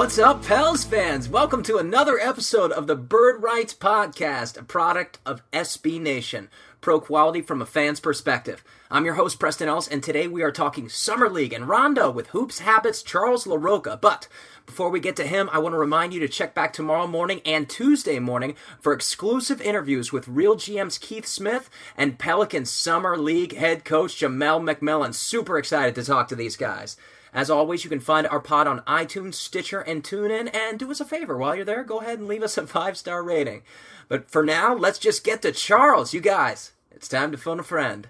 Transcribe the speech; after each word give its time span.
What's 0.00 0.18
up, 0.18 0.42
Pels 0.42 0.82
fans? 0.82 1.28
Welcome 1.28 1.62
to 1.64 1.76
another 1.76 2.18
episode 2.18 2.72
of 2.72 2.86
the 2.86 2.96
Bird 2.96 3.42
Writes 3.42 3.74
Podcast, 3.74 4.58
a 4.58 4.62
product 4.62 5.18
of 5.26 5.42
SB 5.50 6.00
Nation, 6.00 6.48
pro 6.80 7.00
quality 7.00 7.42
from 7.42 7.60
a 7.60 7.66
fan's 7.66 8.00
perspective. 8.00 8.64
I'm 8.90 9.04
your 9.04 9.16
host, 9.16 9.38
Preston 9.38 9.68
Ellis, 9.68 9.86
and 9.86 10.02
today 10.02 10.26
we 10.26 10.42
are 10.42 10.50
talking 10.50 10.88
Summer 10.88 11.28
League 11.28 11.52
and 11.52 11.68
Rondo 11.68 12.10
with 12.10 12.28
Hoops 12.28 12.60
Habits 12.60 13.02
Charles 13.02 13.44
LaRocca. 13.44 14.00
But 14.00 14.26
before 14.64 14.88
we 14.88 15.00
get 15.00 15.16
to 15.16 15.26
him, 15.26 15.50
I 15.52 15.58
want 15.58 15.74
to 15.74 15.78
remind 15.78 16.14
you 16.14 16.20
to 16.20 16.28
check 16.28 16.54
back 16.54 16.72
tomorrow 16.72 17.06
morning 17.06 17.42
and 17.44 17.68
Tuesday 17.68 18.18
morning 18.18 18.56
for 18.80 18.94
exclusive 18.94 19.60
interviews 19.60 20.14
with 20.14 20.28
Real 20.28 20.56
GM's 20.56 20.96
Keith 20.96 21.26
Smith 21.26 21.68
and 21.94 22.18
Pelican 22.18 22.64
Summer 22.64 23.18
League 23.18 23.54
head 23.54 23.84
coach 23.84 24.16
Jamelle 24.18 24.62
McMillan. 24.62 25.12
Super 25.12 25.58
excited 25.58 25.94
to 25.96 26.04
talk 26.04 26.28
to 26.28 26.34
these 26.34 26.56
guys. 26.56 26.96
As 27.32 27.48
always, 27.48 27.84
you 27.84 27.90
can 27.90 28.00
find 28.00 28.26
our 28.26 28.40
pod 28.40 28.66
on 28.66 28.80
iTunes, 28.80 29.34
Stitcher, 29.34 29.80
and 29.80 30.02
TuneIn. 30.02 30.54
And 30.54 30.78
do 30.78 30.90
us 30.90 31.00
a 31.00 31.04
favor 31.04 31.36
while 31.36 31.54
you're 31.54 31.64
there, 31.64 31.84
go 31.84 32.00
ahead 32.00 32.18
and 32.18 32.26
leave 32.26 32.42
us 32.42 32.58
a 32.58 32.66
five 32.66 32.96
star 32.96 33.22
rating. 33.22 33.62
But 34.08 34.28
for 34.28 34.44
now, 34.44 34.74
let's 34.74 34.98
just 34.98 35.22
get 35.22 35.42
to 35.42 35.52
Charles. 35.52 36.12
You 36.12 36.20
guys, 36.20 36.72
it's 36.90 37.08
time 37.08 37.30
to 37.30 37.38
phone 37.38 37.60
a 37.60 37.62
friend. 37.62 38.08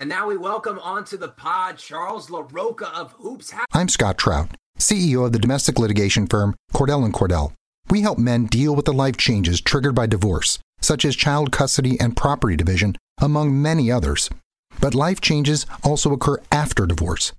And 0.00 0.08
now 0.08 0.28
we 0.28 0.36
welcome 0.36 0.78
onto 0.78 1.16
the 1.16 1.28
pod 1.28 1.78
Charles 1.78 2.28
LaRocca 2.28 2.92
of 2.92 3.12
Hoops. 3.12 3.52
I'm 3.72 3.88
Scott 3.88 4.18
Trout, 4.18 4.50
CEO 4.78 5.26
of 5.26 5.32
the 5.32 5.38
domestic 5.38 5.78
litigation 5.78 6.26
firm 6.26 6.54
Cordell 6.72 7.04
and 7.04 7.14
Cordell. 7.14 7.52
We 7.90 8.02
help 8.02 8.18
men 8.18 8.46
deal 8.46 8.74
with 8.76 8.84
the 8.84 8.92
life 8.92 9.16
changes 9.16 9.60
triggered 9.60 9.94
by 9.94 10.06
divorce, 10.06 10.58
such 10.80 11.04
as 11.04 11.16
child 11.16 11.52
custody 11.52 11.98
and 11.98 12.16
property 12.16 12.56
division, 12.56 12.96
among 13.20 13.60
many 13.60 13.90
others. 13.90 14.30
But 14.80 14.94
life 14.94 15.20
changes 15.20 15.66
also 15.82 16.12
occur 16.12 16.38
after 16.50 16.86
divorce. 16.86 17.32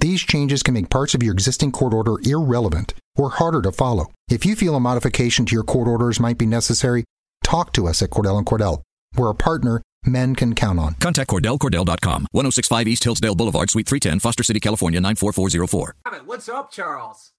These 0.00 0.22
changes 0.22 0.62
can 0.62 0.74
make 0.74 0.88
parts 0.90 1.14
of 1.14 1.22
your 1.22 1.32
existing 1.32 1.72
court 1.72 1.92
order 1.92 2.16
irrelevant 2.24 2.94
or 3.16 3.30
harder 3.30 3.60
to 3.62 3.72
follow. 3.72 4.06
If 4.30 4.46
you 4.46 4.56
feel 4.56 4.74
a 4.74 4.80
modification 4.80 5.44
to 5.46 5.54
your 5.54 5.64
court 5.64 5.88
orders 5.88 6.20
might 6.20 6.38
be 6.38 6.46
necessary, 6.46 7.04
talk 7.44 7.72
to 7.74 7.86
us 7.86 8.00
at 8.02 8.10
Cordell 8.10 8.38
and 8.38 8.46
Cordell. 8.46 8.82
We're 9.16 9.30
a 9.30 9.34
partner 9.34 9.82
men 10.04 10.34
can 10.34 10.54
count 10.54 10.78
on. 10.78 10.94
Contact 10.94 11.28
CordellCordell.com, 11.30 12.26
1065 12.32 12.88
East 12.88 13.04
Hillsdale 13.04 13.34
Boulevard, 13.34 13.70
Suite 13.70 13.86
310, 13.86 14.20
Foster 14.20 14.42
City, 14.42 14.60
California, 14.60 15.00
94404. 15.00 15.94
What's 16.24 16.48
up, 16.48 16.70
Charles? 16.70 17.32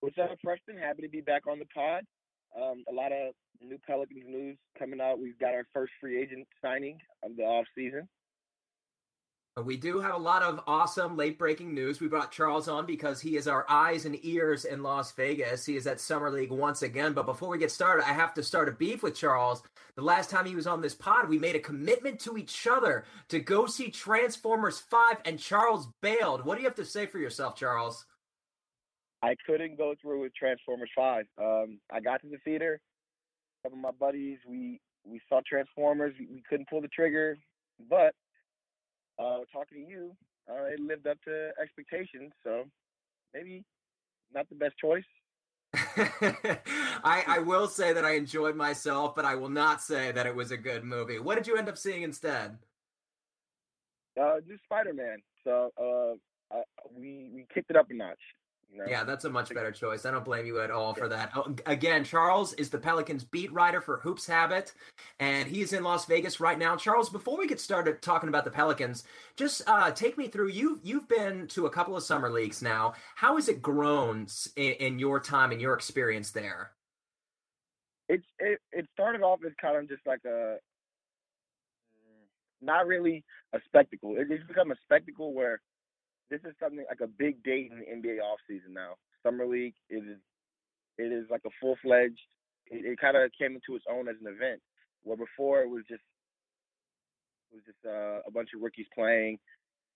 What's 0.00 0.18
up, 0.18 0.30
Preston? 0.44 0.78
Happy 0.78 1.02
to 1.02 1.08
be 1.08 1.20
back 1.20 1.46
on 1.46 1.58
the 1.58 1.66
pod. 1.74 2.04
Um, 2.56 2.84
a 2.88 2.92
lot 2.92 3.12
of 3.12 3.34
new 3.60 3.78
Pelicans 3.86 4.24
news 4.26 4.56
coming 4.78 5.00
out. 5.00 5.18
We've 5.18 5.38
got 5.38 5.54
our 5.54 5.64
first 5.74 5.92
free 6.00 6.20
agent 6.22 6.46
signing 6.62 6.98
of 7.22 7.36
the 7.36 7.42
off 7.42 7.66
season. 7.76 8.08
We 9.64 9.76
do 9.76 10.00
have 10.00 10.14
a 10.14 10.18
lot 10.18 10.42
of 10.42 10.60
awesome 10.66 11.16
late 11.16 11.38
breaking 11.38 11.74
news. 11.74 12.00
We 12.00 12.08
brought 12.08 12.32
Charles 12.32 12.68
on 12.68 12.86
because 12.86 13.20
he 13.20 13.36
is 13.36 13.46
our 13.46 13.64
eyes 13.68 14.04
and 14.04 14.18
ears 14.24 14.64
in 14.64 14.82
Las 14.82 15.12
Vegas. 15.12 15.66
He 15.66 15.76
is 15.76 15.86
at 15.86 16.00
Summer 16.00 16.30
League 16.30 16.50
once 16.50 16.82
again. 16.82 17.12
But 17.12 17.26
before 17.26 17.48
we 17.48 17.58
get 17.58 17.70
started, 17.70 18.08
I 18.08 18.12
have 18.12 18.34
to 18.34 18.42
start 18.42 18.68
a 18.68 18.72
beef 18.72 19.02
with 19.02 19.14
Charles. 19.14 19.62
The 19.96 20.02
last 20.02 20.30
time 20.30 20.46
he 20.46 20.54
was 20.54 20.66
on 20.66 20.80
this 20.80 20.94
pod, 20.94 21.28
we 21.28 21.38
made 21.38 21.56
a 21.56 21.60
commitment 21.60 22.20
to 22.20 22.38
each 22.38 22.66
other 22.66 23.04
to 23.28 23.40
go 23.40 23.66
see 23.66 23.90
Transformers 23.90 24.78
5, 24.78 25.18
and 25.24 25.38
Charles 25.38 25.88
bailed. 26.00 26.44
What 26.44 26.56
do 26.56 26.62
you 26.62 26.68
have 26.68 26.76
to 26.76 26.84
say 26.84 27.06
for 27.06 27.18
yourself, 27.18 27.56
Charles? 27.56 28.06
I 29.22 29.36
couldn't 29.46 29.76
go 29.76 29.94
through 30.00 30.22
with 30.22 30.34
Transformers 30.34 30.90
5. 30.96 31.24
Um, 31.40 31.80
I 31.92 32.00
got 32.00 32.22
to 32.22 32.28
the 32.28 32.38
theater. 32.44 32.80
Some 33.62 33.74
of 33.74 33.78
my 33.78 33.90
buddies, 33.90 34.38
we 34.48 34.80
we 35.04 35.20
saw 35.28 35.40
Transformers. 35.46 36.14
We, 36.18 36.26
we 36.26 36.42
couldn't 36.48 36.68
pull 36.68 36.80
the 36.80 36.88
trigger, 36.88 37.38
but 37.88 38.14
uh, 39.20 39.38
talking 39.52 39.84
to 39.84 39.90
you, 39.90 40.16
uh, 40.50 40.64
it 40.64 40.80
lived 40.80 41.06
up 41.06 41.18
to 41.24 41.50
expectations. 41.62 42.32
So 42.44 42.64
maybe 43.34 43.64
not 44.34 44.48
the 44.48 44.54
best 44.54 44.74
choice. 44.78 45.04
I, 47.04 47.24
I 47.26 47.38
will 47.40 47.68
say 47.68 47.92
that 47.92 48.04
I 48.04 48.12
enjoyed 48.12 48.56
myself, 48.56 49.14
but 49.14 49.24
I 49.24 49.36
will 49.36 49.48
not 49.48 49.80
say 49.80 50.10
that 50.12 50.26
it 50.26 50.34
was 50.34 50.50
a 50.50 50.56
good 50.56 50.84
movie. 50.84 51.18
What 51.18 51.36
did 51.36 51.46
you 51.46 51.56
end 51.56 51.68
up 51.68 51.78
seeing 51.78 52.02
instead? 52.02 52.58
Uh, 54.20 54.40
just 54.48 54.64
Spider 54.64 54.92
Man. 54.92 55.18
So 55.44 55.70
uh, 55.78 56.54
I, 56.56 56.62
we 56.92 57.30
we 57.32 57.46
kicked 57.52 57.70
it 57.70 57.76
up 57.76 57.90
a 57.90 57.94
notch. 57.94 58.18
No. 58.72 58.84
Yeah, 58.86 59.02
that's 59.02 59.24
a 59.24 59.30
much 59.30 59.52
better 59.52 59.72
choice. 59.72 60.06
I 60.06 60.12
don't 60.12 60.24
blame 60.24 60.46
you 60.46 60.60
at 60.60 60.70
all 60.70 60.94
for 60.94 61.08
that. 61.08 61.32
Oh, 61.34 61.54
again, 61.66 62.04
Charles 62.04 62.52
is 62.54 62.70
the 62.70 62.78
Pelicans 62.78 63.24
beat 63.24 63.52
writer 63.52 63.80
for 63.80 63.98
Hoops 63.98 64.26
Habit, 64.26 64.72
and 65.18 65.48
he's 65.48 65.72
in 65.72 65.82
Las 65.82 66.04
Vegas 66.06 66.38
right 66.38 66.58
now. 66.58 66.76
Charles, 66.76 67.10
before 67.10 67.36
we 67.36 67.48
get 67.48 67.58
started 67.58 68.00
talking 68.00 68.28
about 68.28 68.44
the 68.44 68.50
Pelicans, 68.50 69.04
just 69.36 69.62
uh, 69.68 69.90
take 69.90 70.16
me 70.16 70.28
through. 70.28 70.50
You 70.50 70.78
you've 70.84 71.08
been 71.08 71.48
to 71.48 71.66
a 71.66 71.70
couple 71.70 71.96
of 71.96 72.04
summer 72.04 72.30
leagues 72.30 72.62
now. 72.62 72.94
How 73.16 73.34
has 73.34 73.48
it 73.48 73.60
grown 73.60 74.28
in, 74.54 74.72
in 74.74 74.98
your 75.00 75.18
time 75.18 75.50
and 75.50 75.60
your 75.60 75.74
experience 75.74 76.30
there? 76.30 76.70
It's 78.08 78.26
it, 78.38 78.60
it 78.70 78.86
started 78.92 79.22
off 79.22 79.40
as 79.44 79.52
kind 79.60 79.76
of 79.76 79.88
just 79.88 80.06
like 80.06 80.24
a 80.24 80.58
not 82.62 82.86
really 82.86 83.24
a 83.52 83.58
spectacle. 83.66 84.14
It's 84.16 84.46
become 84.46 84.70
a 84.70 84.76
spectacle 84.84 85.34
where 85.34 85.60
this 86.30 86.40
is 86.44 86.54
something 86.60 86.84
like 86.88 87.00
a 87.00 87.06
big 87.06 87.42
date 87.42 87.70
in 87.72 87.78
the 87.80 88.08
NBA 88.08 88.18
offseason 88.18 88.72
now. 88.72 88.94
Summer 89.22 89.46
League 89.46 89.74
it 89.88 90.04
is 90.04 90.18
it 90.98 91.12
is 91.12 91.26
like 91.30 91.42
a 91.46 91.50
full 91.60 91.76
fledged. 91.82 92.20
It, 92.66 92.84
it 92.84 93.00
kind 93.00 93.16
of 93.16 93.30
came 93.38 93.54
into 93.54 93.74
its 93.76 93.84
own 93.90 94.08
as 94.08 94.16
an 94.24 94.32
event. 94.32 94.60
Where 95.02 95.16
before 95.16 95.62
it 95.62 95.68
was 95.68 95.82
just 95.88 96.02
it 97.50 97.56
was 97.56 97.64
just 97.64 97.78
uh, 97.84 98.20
a 98.26 98.30
bunch 98.30 98.50
of 98.54 98.62
rookies 98.62 98.86
playing. 98.94 99.38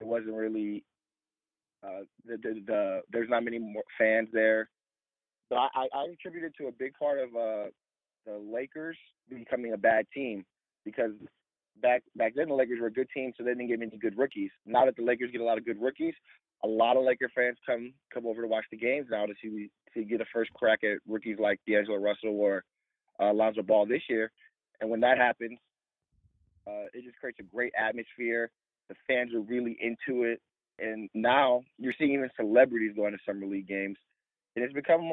It 0.01 0.07
wasn't 0.07 0.35
really 0.35 0.85
uh, 1.85 2.01
the, 2.25 2.37
the, 2.37 2.63
the 2.67 3.01
there's 3.13 3.29
not 3.31 3.45
many 3.45 3.59
more 3.59 3.85
fans 3.99 4.29
there. 4.33 4.69
So 5.51 5.57
I, 5.57 5.87
I 5.95 6.07
attribute 6.13 6.45
it 6.45 6.55
to 6.59 6.69
a 6.69 6.73
big 6.73 6.95
part 6.95 7.19
of 7.19 7.29
uh, 7.37 7.71
the 8.27 8.41
Lakers 8.53 8.97
becoming 9.29 9.75
a 9.75 9.79
bad 9.79 10.07
team 10.13 10.45
because 10.85 11.13
back 11.81 12.03
back 12.17 12.35
then 12.35 12.49
the 12.49 12.55
Lakers 12.55 12.81
were 12.81 12.89
a 12.89 12.93
good 12.93 13.09
team, 13.15 13.33
so 13.37 13.45
they 13.45 13.51
didn't 13.51 13.69
get 13.69 13.79
many 13.79 13.97
good 13.97 14.19
rookies. 14.19 14.51
Now 14.67 14.85
that 14.87 14.97
the 14.97 15.03
Lakers 15.03 15.31
get 15.31 15.41
a 15.41 15.45
lot 15.45 15.59
of 15.59 15.65
good 15.65 15.81
rookies, 15.81 16.15
a 16.65 16.67
lot 16.67 16.97
of 16.97 17.05
Laker 17.05 17.31
fans 17.35 17.59
come 17.67 17.93
come 18.13 18.27
over 18.27 18.43
to 18.43 18.49
watch 18.49 18.65
the 18.71 18.77
games 18.77 19.07
now 19.11 19.27
to 19.27 19.35
see 19.43 19.71
to 19.95 20.05
get 20.05 20.21
a 20.21 20.25
first 20.33 20.53
crack 20.55 20.81
at 20.83 20.99
rookies 21.07 21.37
like 21.39 21.61
D'Angelo 21.69 21.99
Russell 21.99 22.31
or 22.31 22.65
uh, 23.21 23.33
Lonzo 23.33 23.63
Ball 23.63 23.87
this 23.87 24.03
year. 24.09 24.31
And 24.81 24.91
when 24.91 25.01
that 25.01 25.19
happens, 25.19 25.59
uh, 26.67 26.87
it 26.93 27.05
just 27.05 27.17
creates 27.19 27.39
a 27.39 27.45
great 27.45 27.73
atmosphere. 27.79 28.51
The 28.89 28.97
fans 29.07 29.33
are 29.35 29.41
really 29.41 29.77
into 29.81 30.25
it, 30.25 30.41
and 30.79 31.09
now 31.15 31.63
you're 31.79 31.95
seeing 31.99 32.13
even 32.13 32.31
celebrities 32.37 32.93
going 32.97 33.13
to 33.13 33.19
summer 33.27 33.47
league 33.47 33.69
games, 33.69 33.97
and 34.57 34.65
it's 34.65 34.75
become, 34.75 35.13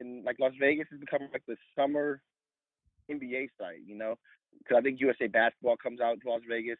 in 0.00 0.22
like 0.24 0.36
Las 0.38 0.52
Vegas, 0.60 0.86
has 0.90 1.00
become 1.00 1.22
like 1.32 1.42
the 1.46 1.56
summer 1.76 2.20
NBA 3.10 3.48
site. 3.58 3.80
You 3.86 3.96
know, 3.96 4.16
because 4.58 4.76
I 4.78 4.80
think 4.80 5.00
USA 5.00 5.26
Basketball 5.26 5.76
comes 5.76 6.00
out 6.00 6.20
to 6.22 6.28
Las 6.30 6.42
Vegas. 6.48 6.78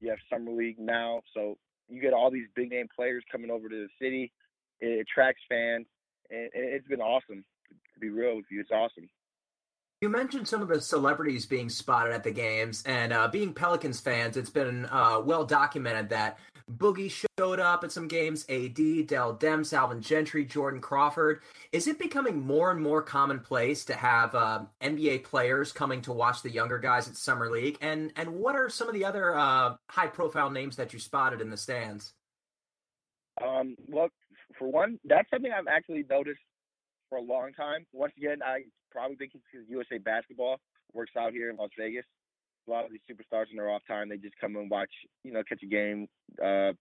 You 0.00 0.10
have 0.10 0.18
Summer 0.30 0.52
League 0.52 0.78
now, 0.78 1.22
so 1.34 1.56
you 1.88 2.00
get 2.00 2.12
all 2.12 2.30
these 2.30 2.46
big 2.54 2.70
name 2.70 2.86
players 2.94 3.24
coming 3.30 3.50
over 3.50 3.68
to 3.68 3.86
the 3.86 3.88
city. 4.04 4.32
It 4.80 5.00
attracts 5.00 5.42
fans, 5.48 5.86
and 6.30 6.50
it's 6.52 6.86
been 6.88 7.00
awesome 7.00 7.44
To 7.68 8.00
be 8.00 8.10
real 8.10 8.36
with 8.36 8.46
you. 8.50 8.60
It's 8.60 8.70
awesome. 8.70 9.08
You 10.00 10.08
mentioned 10.10 10.46
some 10.46 10.60
of 10.60 10.68
the 10.68 10.80
celebrities 10.80 11.46
being 11.46 11.70
spotted 11.70 12.12
at 12.12 12.24
the 12.24 12.30
games, 12.30 12.82
and 12.84 13.12
uh, 13.12 13.28
being 13.28 13.54
Pelicans 13.54 14.00
fans, 14.00 14.36
it's 14.36 14.50
been 14.50 14.86
uh, 14.86 15.22
well 15.24 15.44
documented 15.44 16.10
that 16.10 16.38
Boogie 16.70 17.10
showed 17.38 17.60
up 17.60 17.84
at 17.84 17.92
some 17.92 18.08
games, 18.08 18.46
AD, 18.48 19.06
Dell 19.06 19.36
Demps, 19.36 19.72
Alvin 19.72 20.00
Gentry, 20.00 20.44
Jordan 20.44 20.80
Crawford. 20.80 21.42
Is 21.72 21.86
it 21.86 21.98
becoming 21.98 22.40
more 22.40 22.70
and 22.70 22.80
more 22.80 23.02
commonplace 23.02 23.84
to 23.86 23.94
have 23.94 24.34
uh, 24.34 24.62
NBA 24.80 25.24
players 25.24 25.72
coming 25.72 26.00
to 26.02 26.12
watch 26.12 26.42
the 26.42 26.50
younger 26.50 26.78
guys 26.78 27.06
at 27.06 27.16
Summer 27.16 27.50
League? 27.50 27.76
And 27.80 28.12
and 28.16 28.36
what 28.36 28.56
are 28.56 28.68
some 28.68 28.88
of 28.88 28.94
the 28.94 29.04
other 29.04 29.36
uh, 29.36 29.76
high 29.90 30.06
profile 30.06 30.50
names 30.50 30.76
that 30.76 30.92
you 30.92 30.98
spotted 30.98 31.40
in 31.40 31.50
the 31.50 31.56
stands? 31.56 32.14
Um, 33.44 33.76
well, 33.88 34.08
for 34.58 34.68
one, 34.68 34.98
that's 35.04 35.28
something 35.30 35.52
I've 35.52 35.66
actually 35.66 36.04
noticed 36.08 36.40
for 37.10 37.18
a 37.18 37.22
long 37.22 37.52
time. 37.52 37.86
Once 37.92 38.12
again, 38.16 38.38
I 38.44 38.62
probably 38.90 39.16
think 39.16 39.32
it's 39.34 39.44
because 39.52 39.68
USA 39.68 39.98
Basketball 39.98 40.56
works 40.92 41.12
out 41.18 41.32
here 41.32 41.50
in 41.50 41.56
Las 41.56 41.70
Vegas. 41.78 42.04
A 42.66 42.70
lot 42.70 42.84
of 42.84 42.90
these 42.90 43.00
superstars 43.10 43.50
in 43.50 43.56
their 43.56 43.70
off 43.70 43.82
time, 43.86 44.08
they 44.08 44.16
just 44.16 44.38
come 44.40 44.56
and 44.56 44.70
watch, 44.70 44.90
you 45.22 45.32
know, 45.32 45.42
catch 45.46 45.62
a 45.62 45.66
game. 45.66 46.08
Uh, 46.42 46.72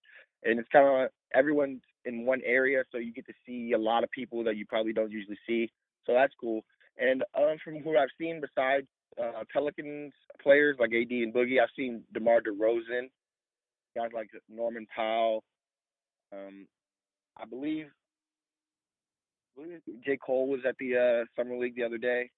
and 0.46 0.60
it's 0.60 0.70
kind 0.72 0.88
of 0.88 1.10
everyone's 1.34 1.82
in 2.06 2.26
one 2.26 2.42
area, 2.46 2.84
so 2.92 2.98
you 2.98 3.14
get 3.14 3.26
to 3.28 3.34
see 3.46 3.74
a 3.74 3.78
lot 3.78 4.04
of 4.04 4.12
people 4.12 4.44
that 4.44 4.58
you 4.58 4.66
probably 4.66 4.94
don't 4.94 5.12
usually 5.12 5.38
see. 5.48 5.70
So 6.06 6.14
that's 6.14 6.34
cool. 6.40 6.62
And 6.98 7.24
um, 7.36 7.58
from 7.64 7.80
who 7.80 7.98
I've 7.98 8.10
seen 8.20 8.42
besides 8.42 8.88
uh, 9.22 9.44
Pelicans 9.52 10.14
players 10.42 10.78
like 10.80 10.92
AD 10.92 11.12
and 11.12 11.34
Boogie, 11.34 11.62
I've 11.62 11.70
seen 11.76 12.04
DeMar 12.14 12.42
DeRozan, 12.42 13.10
guys 13.96 14.10
like 14.14 14.30
Norman 14.50 14.86
Powell. 14.94 15.44
Um, 16.32 16.68
I 17.38 17.46
believe 17.46 17.88
J. 20.06 20.18
Cole 20.18 20.48
was 20.48 20.62
at 20.68 20.76
the 20.80 20.98
uh, 20.98 21.26
summer 21.42 21.58
league 21.58 21.76
the 21.76 21.84
other 21.84 21.98
day. 21.98 22.30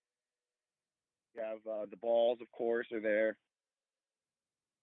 You 1.36 1.44
have 1.44 1.58
uh, 1.70 1.86
the 1.90 1.98
balls, 1.98 2.40
of 2.42 2.52
course, 2.52 2.88
are 2.94 3.02
there. 3.02 3.38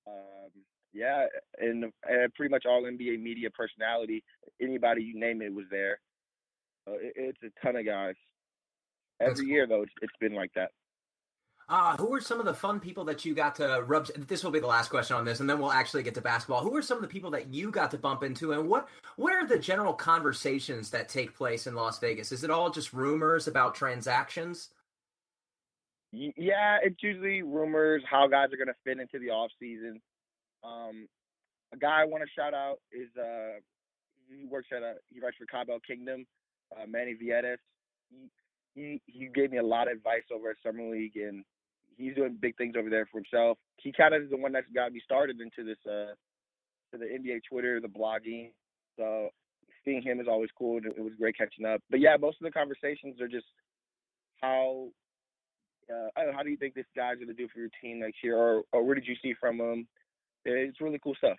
Um, 0.07 0.51
yeah, 0.93 1.27
and, 1.59 1.85
and 2.09 2.35
pretty 2.35 2.51
much 2.51 2.65
all 2.67 2.83
NBA 2.83 3.23
media 3.23 3.51
personality, 3.51 4.23
anybody 4.61 5.03
you 5.03 5.19
name 5.19 5.41
it 5.41 5.55
was 5.55 5.67
there. 5.71 5.99
Uh, 6.87 6.95
it, 6.95 7.13
it's 7.17 7.39
a 7.43 7.65
ton 7.65 7.77
of 7.77 7.87
guys. 7.87 8.15
Every 9.21 9.35
That's 9.35 9.47
year, 9.47 9.67
though, 9.67 9.83
it's, 9.83 9.93
it's 10.03 10.13
been 10.21 10.35
like 10.35 10.51
that. 10.55 10.71
Uh, 11.69 11.97
who 11.97 12.13
are 12.15 12.21
some 12.21 12.39
of 12.41 12.45
the 12.45 12.53
fun 12.53 12.81
people 12.81 13.05
that 13.05 13.25
you 13.25 13.35
got 13.35 13.55
to 13.55 13.83
rub? 13.87 14.07
This 14.29 14.45
will 14.45 14.51
be 14.51 14.61
the 14.61 14.67
last 14.67 14.91
question 14.91 15.17
on 15.17 15.25
this, 15.25 15.41
and 15.41 15.49
then 15.49 15.59
we'll 15.59 15.73
actually 15.73 16.03
get 16.03 16.15
to 16.15 16.21
basketball. 16.21 16.61
Who 16.61 16.77
are 16.77 16.83
some 16.83 16.99
of 16.99 17.03
the 17.03 17.09
people 17.09 17.31
that 17.31 17.55
you 17.55 17.71
got 17.71 17.91
to 17.93 17.99
bump 17.99 18.23
into, 18.23 18.53
and 18.53 18.69
what 18.69 18.89
what 19.17 19.33
are 19.33 19.47
the 19.47 19.59
general 19.59 19.95
conversations 19.95 20.91
that 20.91 21.09
take 21.09 21.35
place 21.35 21.67
in 21.67 21.75
Las 21.75 21.99
Vegas? 21.99 22.33
Is 22.33 22.45
it 22.45 22.51
all 22.51 22.69
just 22.69 22.93
rumors 22.93 23.47
about 23.47 23.75
transactions? 23.75 24.69
Yeah, 26.13 26.79
it's 26.83 27.03
usually 27.03 27.43
rumors 27.43 28.03
how 28.09 28.29
guys 28.29 28.49
are 28.53 28.65
to 28.67 28.75
fit 28.85 29.01
into 29.01 29.19
the 29.19 29.31
off 29.31 29.51
season. 29.59 30.01
Um, 30.63 31.09
a 31.73 31.77
guy 31.77 32.03
I 32.03 32.05
want 32.05 32.23
to 32.23 32.31
shout 32.39 32.53
out 32.53 32.79
is 32.93 33.09
uh, 33.19 33.61
he 34.29 34.45
works 34.45 34.69
at 34.77 34.83
a 34.83 34.95
he 35.11 35.21
writes 35.21 35.37
for 35.39 35.47
Cobell 35.47 35.81
Kingdom, 35.87 36.27
uh, 36.73 36.87
Manny 36.87 37.15
Viedes. 37.15 37.59
He, 38.11 38.29
he 38.75 39.01
he 39.07 39.29
gave 39.35 39.51
me 39.51 39.59
a 39.59 39.63
lot 39.63 39.89
of 39.91 39.97
advice 39.97 40.25
over 40.33 40.51
at 40.51 40.57
Summer 40.63 40.91
League, 40.91 41.17
and 41.17 41.45
he's 41.97 42.15
doing 42.15 42.37
big 42.41 42.57
things 42.59 42.75
over 42.79 42.91
there 42.91 43.07
for 43.11 43.19
himself. 43.19 43.57
He 43.79 43.91
kind 43.91 44.15
of 44.15 44.23
is 44.23 44.31
the 44.31 44.37
one 44.37 44.53
that's 44.53 44.67
got 44.75 44.93
me 44.93 45.01
started 45.03 45.41
into 45.41 45.65
this 45.65 45.79
uh 45.87 46.13
to 46.93 46.99
the 46.99 47.07
NBA 47.07 47.41
Twitter, 47.49 47.81
the 47.81 47.89
blogging. 47.89 48.51
So 48.99 49.31
seeing 49.85 50.03
him 50.03 50.21
is 50.21 50.29
always 50.29 50.51
cool. 50.57 50.79
It 50.79 51.03
was 51.03 51.15
great 51.19 51.39
catching 51.39 51.65
up. 51.65 51.81
But 51.91 52.01
yeah, 52.01 52.17
most 52.21 52.37
of 52.41 52.45
the 52.45 52.53
conversations 52.53 53.21
are 53.21 53.29
just 53.29 53.47
how 54.43 54.89
uh, 55.91 56.33
how 56.35 56.43
do 56.43 56.51
you 56.51 56.57
think 56.57 56.75
this 56.75 56.87
guy's 56.95 57.17
going 57.17 57.29
to 57.29 57.35
do 57.35 57.49
for 57.53 57.61
your 57.61 57.71
team 57.81 58.01
next 58.01 58.19
year, 58.23 58.37
or, 58.37 58.63
or 58.73 58.95
did 58.95 59.07
you 59.07 59.15
see 59.23 59.35
from 59.39 59.61
him? 59.61 59.87
It's 60.45 60.81
really 60.81 60.99
cool 60.99 61.15
stuff. 61.15 61.37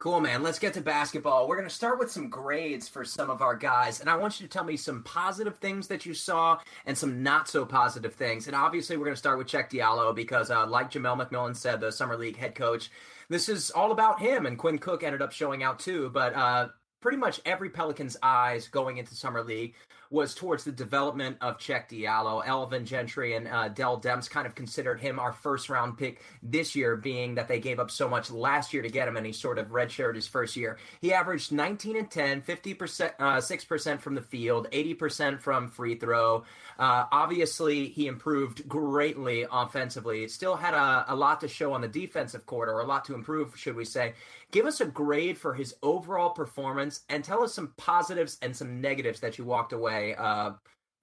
Cool, 0.00 0.20
man. 0.20 0.42
Let's 0.42 0.58
get 0.58 0.72
to 0.74 0.80
basketball. 0.80 1.46
We're 1.46 1.56
going 1.56 1.68
to 1.68 1.74
start 1.74 1.98
with 1.98 2.10
some 2.10 2.30
grades 2.30 2.88
for 2.88 3.04
some 3.04 3.28
of 3.28 3.42
our 3.42 3.54
guys. 3.54 4.00
And 4.00 4.08
I 4.08 4.16
want 4.16 4.40
you 4.40 4.46
to 4.46 4.50
tell 4.50 4.64
me 4.64 4.78
some 4.78 5.02
positive 5.02 5.58
things 5.58 5.88
that 5.88 6.06
you 6.06 6.14
saw 6.14 6.58
and 6.86 6.96
some 6.96 7.22
not 7.22 7.48
so 7.48 7.66
positive 7.66 8.14
things. 8.14 8.46
And 8.46 8.56
obviously, 8.56 8.96
we're 8.96 9.04
going 9.04 9.14
to 9.14 9.18
start 9.18 9.36
with 9.36 9.46
Cheick 9.46 9.70
Diallo 9.70 10.14
because, 10.16 10.50
uh, 10.50 10.66
like 10.66 10.90
Jamelle 10.90 11.20
McMillan 11.20 11.54
said, 11.54 11.80
the 11.80 11.92
Summer 11.92 12.16
League 12.16 12.38
head 12.38 12.54
coach, 12.54 12.90
this 13.28 13.50
is 13.50 13.70
all 13.70 13.92
about 13.92 14.20
him. 14.20 14.46
And 14.46 14.56
Quinn 14.56 14.78
Cook 14.78 15.02
ended 15.02 15.20
up 15.20 15.32
showing 15.32 15.62
out 15.62 15.78
too. 15.78 16.08
But 16.08 16.34
uh, 16.34 16.68
pretty 17.00 17.18
much 17.18 17.42
every 17.44 17.68
Pelicans' 17.68 18.16
eyes 18.22 18.68
going 18.68 18.96
into 18.96 19.14
Summer 19.14 19.42
League 19.42 19.74
was 20.10 20.34
towards 20.34 20.64
the 20.64 20.72
development 20.72 21.36
of 21.40 21.56
Cheick 21.58 21.88
Diallo. 21.88 22.44
Alvin 22.44 22.84
Gentry 22.84 23.34
and 23.34 23.46
uh, 23.46 23.68
Dell 23.68 24.00
Demps 24.00 24.28
kind 24.28 24.44
of 24.44 24.56
considered 24.56 25.00
him 25.00 25.20
our 25.20 25.32
first 25.32 25.70
round 25.70 25.96
pick 25.96 26.20
this 26.42 26.74
year, 26.74 26.96
being 26.96 27.36
that 27.36 27.46
they 27.46 27.60
gave 27.60 27.78
up 27.78 27.92
so 27.92 28.08
much 28.08 28.30
last 28.30 28.74
year 28.74 28.82
to 28.82 28.88
get 28.88 29.06
him, 29.06 29.16
and 29.16 29.24
he 29.24 29.32
sort 29.32 29.58
of 29.58 29.68
redshirted 29.68 30.16
his 30.16 30.26
first 30.26 30.56
year. 30.56 30.78
He 31.00 31.12
averaged 31.12 31.52
19 31.52 31.96
and 31.96 32.10
10, 32.10 32.42
50%, 32.42 33.12
uh, 33.20 33.36
6% 33.36 34.00
from 34.00 34.16
the 34.16 34.22
field, 34.22 34.66
80% 34.72 35.40
from 35.40 35.68
free 35.68 35.94
throw. 35.94 36.44
Uh, 36.76 37.04
obviously, 37.12 37.88
he 37.88 38.08
improved 38.08 38.68
greatly 38.68 39.46
offensively. 39.50 40.26
Still 40.26 40.56
had 40.56 40.74
a, 40.74 41.04
a 41.08 41.14
lot 41.14 41.40
to 41.42 41.48
show 41.48 41.72
on 41.72 41.82
the 41.82 41.88
defensive 41.88 42.46
court, 42.46 42.68
or 42.68 42.80
a 42.80 42.86
lot 42.86 43.04
to 43.04 43.14
improve, 43.14 43.56
should 43.56 43.76
we 43.76 43.84
say. 43.84 44.14
Give 44.50 44.66
us 44.66 44.80
a 44.80 44.86
grade 44.86 45.38
for 45.38 45.54
his 45.54 45.76
overall 45.80 46.30
performance 46.30 47.02
and 47.08 47.22
tell 47.22 47.44
us 47.44 47.54
some 47.54 47.72
positives 47.76 48.36
and 48.42 48.56
some 48.56 48.80
negatives 48.80 49.20
that 49.20 49.38
you 49.38 49.44
walked 49.44 49.72
away 49.72 49.99
uh, 50.18 50.52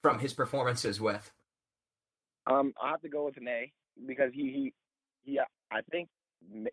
from 0.02 0.20
his 0.20 0.34
performances 0.34 1.00
with. 1.00 1.32
Um, 2.46 2.74
I 2.82 2.92
have 2.92 3.02
to 3.02 3.10
go 3.10 3.26
with 3.26 3.38
an 3.38 3.48
A 3.48 3.72
because 4.06 4.32
he 4.34 4.44
he 4.52 4.74
he 5.24 5.40
I 5.72 5.82
think 5.92 6.08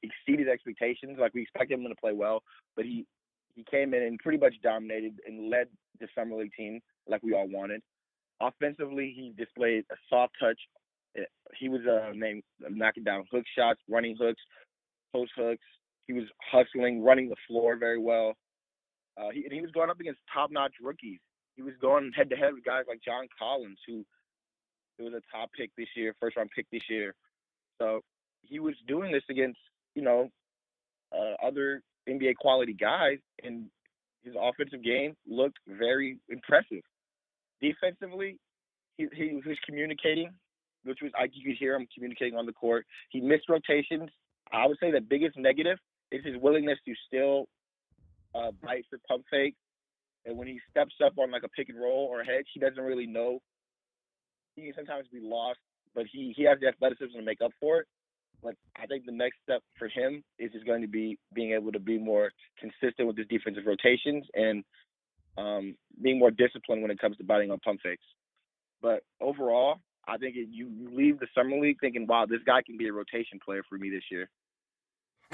exceeded 0.03 0.49
expectations. 0.49 1.19
Like 1.21 1.35
we 1.35 1.43
expected 1.43 1.79
him 1.79 1.89
to 1.89 2.01
play 2.01 2.13
well, 2.13 2.43
but 2.77 2.85
he 2.85 3.07
he 3.55 3.65
came 3.71 3.95
in 3.95 4.03
and 4.03 4.19
pretty 4.19 4.39
much 4.39 4.55
dominated 4.63 5.15
and 5.27 5.51
led 5.51 5.69
the 6.01 6.09
summer 6.17 6.37
league 6.37 6.53
team 6.57 6.81
like 7.09 7.23
we 7.23 7.35
all 7.35 7.49
wanted. 7.49 7.81
Offensively, 8.41 9.13
he 9.17 9.33
displayed 9.37 9.85
a 9.91 9.97
soft 10.11 10.35
touch. 10.41 10.59
He 11.59 11.69
was 11.69 11.81
uh, 11.87 12.11
named 12.15 12.43
knocking 12.59 13.05
down 13.05 13.25
hook 13.31 13.45
shots, 13.57 13.81
running 13.89 14.17
hooks, 14.19 14.43
post 15.13 15.31
hooks, 15.37 15.63
he 16.07 16.13
was 16.13 16.25
hustling, 16.51 17.03
running 17.03 17.29
the 17.29 17.37
floor 17.49 17.77
very 17.77 17.99
well. 17.99 18.35
Uh, 19.17 19.31
he, 19.33 19.47
he 19.51 19.61
was 19.61 19.71
going 19.71 19.91
up 19.91 20.01
against 20.01 20.21
top-notch 20.33 20.75
rookies. 20.83 21.21
He 21.57 21.63
was 21.63 21.75
going 21.81 22.11
head-to-head 22.17 22.55
with 22.55 22.65
guys 22.65 22.85
like 22.89 23.01
John 23.05 23.27
Collins, 23.39 23.79
who 23.87 24.05
it 24.99 25.03
was 25.03 25.15
a 25.15 25.37
top 25.37 25.51
pick 25.57 25.71
this 25.77 25.89
year, 25.97 26.15
first-round 26.21 26.51
pick 26.55 26.67
this 26.71 26.83
year. 26.89 27.15
So 27.81 28.01
he 28.43 28.59
was 28.61 28.75
doing 28.87 29.13
this 29.13 29.23
against, 29.29 29.59
you 29.95 30.03
know, 30.03 30.29
uh, 31.13 31.47
other 31.47 31.83
NBA 32.09 32.37
quality 32.37 32.75
guys, 32.75 33.19
and 33.43 33.67
his 34.23 34.35
offensive 34.41 34.83
game 34.83 35.15
looked 35.27 35.59
very 35.67 36.19
impressive. 36.29 36.83
Defensively, 37.61 38.39
he, 38.97 39.07
he 39.15 39.41
was 39.47 39.59
communicating, 39.67 40.31
which 40.85 40.99
was 41.03 41.13
I 41.19 41.25
you 41.33 41.45
could 41.45 41.59
hear 41.59 41.75
him 41.75 41.87
communicating 41.95 42.37
on 42.39 42.47
the 42.47 42.53
court. 42.53 42.87
He 43.11 43.21
missed 43.21 43.49
rotations. 43.49 44.11
I 44.53 44.67
would 44.67 44.79
say 44.81 44.91
the 44.91 45.01
biggest 45.01 45.37
negative 45.37 45.79
is 46.13 46.25
his 46.25 46.37
willingness 46.41 46.79
to 46.87 46.95
still 47.07 47.47
uh, 48.35 48.51
bite 48.63 48.85
for 48.91 48.99
pump 49.09 49.25
fake. 49.31 49.55
And 50.27 50.37
when 50.37 50.49
he 50.49 50.61
steps 50.71 50.95
up 51.05 51.15
on 51.19 51.31
like 51.31 51.43
a 51.43 51.49
pick 51.49 51.69
and 51.69 51.79
roll 51.79 52.09
or 52.11 52.21
a 52.21 52.25
hedge, 52.25 52.47
he 52.53 52.61
doesn't 52.61 52.83
really 52.83 53.07
know. 53.07 53.41
He 54.57 54.63
can 54.63 54.73
sometimes 54.75 55.07
be 55.13 55.21
lost, 55.21 55.59
but 55.95 56.05
he, 56.11 56.33
he 56.37 56.45
has 56.45 56.59
the 56.61 56.69
athleticism 56.69 57.17
to 57.17 57.23
make 57.23 57.43
up 57.43 57.53
for 57.61 57.81
it. 57.81 57.87
But 58.43 58.55
I 58.77 58.87
think 58.87 59.07
the 59.07 59.13
next 59.13 59.37
step 59.43 59.63
for 59.79 59.89
him 59.89 60.23
is 60.39 60.53
just 60.53 60.67
going 60.67 60.83
to 60.83 60.89
be 60.89 61.19
being 61.35 61.53
able 61.53 61.73
to 61.73 61.79
be 61.79 61.99
more 61.99 62.31
consistent 62.59 63.09
with 63.09 63.17
his 63.17 63.27
defensive 63.29 63.65
rotations 63.67 64.25
and 64.35 64.65
um, 65.39 65.77
being 66.03 66.19
more 66.19 66.31
disciplined 66.31 66.83
when 66.83 66.91
it 66.91 66.99
comes 66.99 67.17
to 67.17 67.25
biting 67.25 67.51
on 67.51 67.59
pump 67.61 67.81
fakes. 67.83 68.05
But 68.83 69.03
overall, 69.21 69.77
I 70.07 70.19
think 70.19 70.37
it, 70.37 70.49
you 70.51 70.71
leave 70.93 71.19
the 71.19 71.27
summer 71.35 71.59
league 71.59 71.79
thinking, 71.81 72.07
wow, 72.07 72.27
this 72.29 72.43
guy 72.47 72.61
can 72.65 72.77
be 72.77 72.89
a 72.89 72.93
rotation 72.93 73.41
player 73.45 73.63
for 73.69 73.79
me 73.79 73.91
this 73.91 74.05
year 74.11 74.29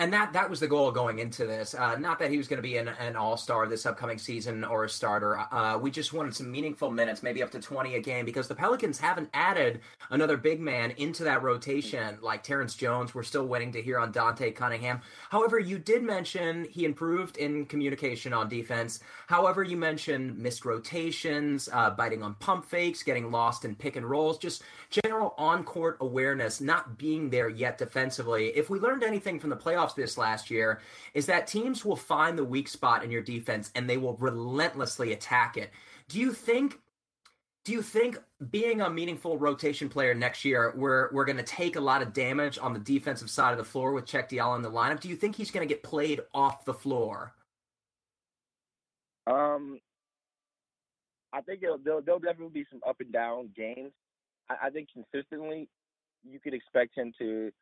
and 0.01 0.13
that 0.13 0.33
that 0.33 0.51
was 0.51 0.59
the 0.59 0.67
goal 0.67 0.91
going 0.91 1.19
into 1.21 1.47
this. 1.47 1.75
Uh, 1.75 1.95
not 1.97 2.19
that 2.19 2.31
he 2.31 2.39
was 2.39 2.49
going 2.49 2.57
to 2.57 2.63
be 2.63 2.79
an, 2.79 2.89
an 2.89 3.15
all 3.15 3.37
star 3.37 3.67
this 3.67 3.87
upcoming 3.87 4.19
season 4.19 4.65
or 4.65 4.85
a 4.85 4.89
starter. 4.89 5.39
Uh, 5.53 5.79
we 5.79 5.91
just 5.91 6.13
wanted 6.13 6.35
some 6.35 6.51
meaningful 6.51 6.91
minutes, 6.91 7.23
maybe 7.23 7.43
up 7.43 7.51
to 7.51 7.61
twenty 7.61 7.95
a 7.95 8.01
game, 8.01 8.25
because 8.25 8.49
the 8.49 8.55
Pelicans 8.55 8.99
haven't 8.99 9.29
added 9.35 9.81
another 10.09 10.37
big 10.37 10.59
man 10.59 10.91
into 10.97 11.23
that 11.25 11.43
rotation 11.43 12.19
like 12.23 12.43
Terrence 12.43 12.75
Jones. 12.75 13.15
We're 13.15 13.23
still 13.23 13.47
waiting 13.47 13.71
to 13.73 13.83
hear 13.83 13.99
on 13.99 14.11
Dante 14.11 14.51
Cunningham. 14.51 15.03
However, 15.29 15.59
you 15.59 15.79
did 15.79 16.03
mention 16.03 16.65
he 16.71 16.85
improved 16.87 17.37
in 17.37 17.67
communication 17.67 18.33
on 18.33 18.49
defense. 18.49 19.01
However, 19.27 19.63
you 19.63 19.77
mentioned 19.77 20.39
missed 20.39 20.65
rotations, 20.65 21.69
uh, 21.73 21.91
biting 21.91 22.23
on 22.23 22.35
pump 22.37 22.65
fakes, 22.65 23.03
getting 23.03 23.31
lost 23.31 23.67
in 23.67 23.75
pick 23.75 23.97
and 23.97 24.09
rolls, 24.09 24.39
just 24.39 24.63
general 24.89 25.35
on 25.37 25.63
court 25.63 25.99
awareness 26.01 26.61
not 26.61 26.99
being 26.99 27.31
there 27.31 27.49
yet 27.49 27.79
defensively. 27.79 28.49
If 28.57 28.71
we 28.71 28.81
learned 28.81 29.05
anything 29.05 29.39
from 29.39 29.51
the 29.51 29.57
playoffs 29.57 29.90
this 29.95 30.19
last 30.19 30.51
year 30.51 30.81
is 31.15 31.27
that 31.27 31.47
teams 31.47 31.85
will 31.85 31.97
find 31.97 32.39
the 32.39 32.45
weak 32.45 32.69
spot 32.69 33.05
in 33.05 33.11
your 33.11 33.23
defense 33.23 33.71
and 33.75 33.89
they 33.89 33.97
will 33.97 34.17
relentlessly 34.17 35.13
attack 35.13 35.57
it. 35.57 35.71
Do 36.09 36.19
you 36.19 36.33
think 36.33 36.79
Do 37.65 37.73
you 37.73 37.83
think 37.83 38.19
being 38.51 38.81
a 38.81 38.89
meaningful 38.89 39.37
rotation 39.37 39.89
player 39.91 40.15
next 40.15 40.45
year, 40.45 40.73
we're 40.75 41.11
we're 41.13 41.27
going 41.27 41.37
to 41.37 41.43
take 41.43 41.77
a 41.77 41.81
lot 41.81 42.01
of 42.01 42.13
damage 42.13 42.59
on 42.59 42.73
the 42.73 42.81
defensive 42.81 43.29
side 43.29 43.53
of 43.53 43.59
the 43.59 43.65
floor 43.65 43.93
with 43.93 44.07
Cheick 44.07 44.31
Diallo 44.31 44.57
in 44.57 44.63
the 44.63 44.71
lineup? 44.71 45.01
Do 45.01 45.09
you 45.09 45.17
think 45.17 45.37
he's 45.37 45.51
going 45.51 45.67
to 45.69 45.73
get 45.73 45.83
played 45.83 46.21
off 46.33 46.65
the 46.65 46.73
floor? 46.73 47.35
Um, 49.27 49.79
I 51.33 51.43
think 51.43 51.61
there'll, 51.61 51.79
there'll 51.79 52.19
definitely 52.19 52.63
be 52.63 52.67
some 52.71 52.81
up 52.89 52.97
and 53.01 53.13
down 53.13 53.51
games. 53.55 53.93
I, 54.49 54.67
I 54.67 54.71
think 54.71 54.89
consistently, 54.93 55.69
you 56.25 56.41
could 56.41 56.55
expect 56.55 56.97
him 56.97 57.13
to 57.19 57.53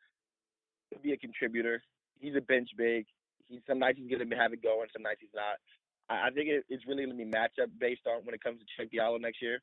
be 1.03 1.11
a 1.11 1.17
contributor. 1.17 1.83
He's 2.19 2.35
a 2.35 2.41
bench 2.41 2.69
big. 2.77 3.05
He's 3.47 3.61
some 3.67 3.79
nights 3.79 3.97
he's 3.97 4.09
to 4.09 4.35
have 4.35 4.53
it 4.53 4.61
going, 4.61 4.87
some 4.93 5.03
nights 5.03 5.21
he's 5.21 5.33
not. 5.33 5.57
I, 6.09 6.27
I 6.27 6.29
think 6.31 6.49
it, 6.49 6.63
it's 6.69 6.85
really 6.85 7.05
to 7.05 7.13
be 7.13 7.25
matchup 7.25 7.71
based 7.79 8.05
on 8.05 8.25
when 8.25 8.35
it 8.35 8.43
comes 8.43 8.59
to 8.59 8.67
Cheick 8.75 8.93
Diallo 8.93 9.19
next 9.19 9.41
year, 9.41 9.59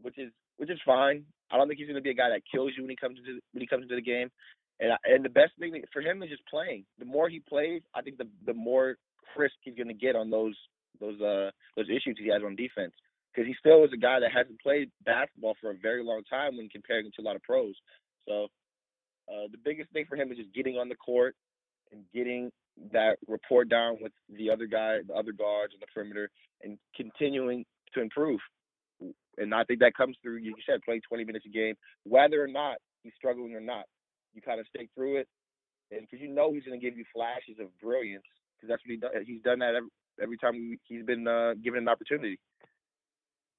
which 0.00 0.18
is 0.18 0.32
which 0.56 0.70
is 0.70 0.80
fine. 0.84 1.24
I 1.50 1.56
don't 1.56 1.68
think 1.68 1.78
he's 1.78 1.88
to 1.88 2.00
be 2.00 2.10
a 2.10 2.14
guy 2.14 2.30
that 2.30 2.42
kills 2.50 2.72
you 2.76 2.82
when 2.82 2.90
he 2.90 2.96
comes 2.96 3.18
into 3.18 3.40
when 3.52 3.60
he 3.60 3.66
comes 3.66 3.82
into 3.82 3.96
the 3.96 4.02
game. 4.02 4.30
And 4.80 4.92
and 5.04 5.24
the 5.24 5.30
best 5.30 5.52
thing 5.58 5.82
for 5.92 6.00
him 6.00 6.22
is 6.22 6.30
just 6.30 6.46
playing. 6.46 6.84
The 6.98 7.04
more 7.04 7.28
he 7.28 7.40
plays, 7.40 7.82
I 7.94 8.02
think 8.02 8.18
the 8.18 8.28
the 8.46 8.54
more 8.54 8.96
crisp 9.34 9.56
he's 9.62 9.76
to 9.76 9.94
get 9.94 10.16
on 10.16 10.30
those 10.30 10.56
those 11.00 11.20
uh 11.20 11.50
those 11.76 11.88
issues 11.88 12.16
he 12.18 12.30
has 12.30 12.42
on 12.44 12.56
defense 12.56 12.92
because 13.32 13.46
he 13.46 13.54
still 13.58 13.84
is 13.84 13.90
a 13.92 13.96
guy 13.96 14.20
that 14.20 14.32
hasn't 14.32 14.60
played 14.60 14.90
basketball 15.04 15.54
for 15.60 15.70
a 15.70 15.78
very 15.82 16.02
long 16.02 16.22
time 16.28 16.56
when 16.56 16.68
comparing 16.68 17.06
him 17.06 17.12
to 17.14 17.22
a 17.22 17.26
lot 17.26 17.36
of 17.36 17.42
pros. 17.42 17.74
So 18.26 18.48
uh, 19.28 19.46
the 19.52 19.58
biggest 19.62 19.92
thing 19.92 20.06
for 20.08 20.16
him 20.16 20.32
is 20.32 20.38
just 20.38 20.54
getting 20.54 20.76
on 20.76 20.88
the 20.88 20.96
court 20.96 21.36
and 21.92 22.02
getting 22.14 22.50
that 22.92 23.16
rapport 23.26 23.64
down 23.64 23.98
with 24.00 24.12
the 24.36 24.50
other 24.50 24.66
guy, 24.66 24.98
the 25.06 25.14
other 25.14 25.32
guards 25.32 25.74
on 25.74 25.80
the 25.80 25.86
perimeter, 25.92 26.30
and 26.62 26.78
continuing 26.96 27.64
to 27.94 28.00
improve. 28.00 28.40
And 29.36 29.54
I 29.54 29.64
think 29.64 29.80
that 29.80 29.94
comes 29.94 30.16
through, 30.22 30.38
you 30.38 30.54
said, 30.66 30.80
playing 30.84 31.02
20 31.08 31.24
minutes 31.24 31.46
a 31.46 31.50
game, 31.50 31.74
whether 32.04 32.42
or 32.42 32.48
not 32.48 32.76
he's 33.02 33.12
struggling 33.16 33.54
or 33.54 33.60
not. 33.60 33.84
You 34.34 34.42
kind 34.42 34.60
of 34.60 34.66
stick 34.66 34.88
through 34.94 35.18
it, 35.18 35.28
and 35.90 36.02
because 36.02 36.20
you 36.20 36.28
know 36.28 36.52
he's 36.52 36.64
going 36.64 36.78
to 36.78 36.84
give 36.84 36.96
you 36.96 37.04
flashes 37.14 37.56
of 37.60 37.66
brilliance, 37.80 38.24
because 38.56 38.68
that's 38.68 38.82
what 38.84 38.90
he 38.90 38.96
does. 38.96 39.26
He's 39.26 39.42
done 39.42 39.60
that 39.60 39.74
every, 39.74 39.88
every 40.22 40.36
time 40.36 40.78
he's 40.86 41.04
been 41.04 41.26
uh, 41.26 41.54
given 41.62 41.80
an 41.80 41.88
opportunity. 41.88 42.38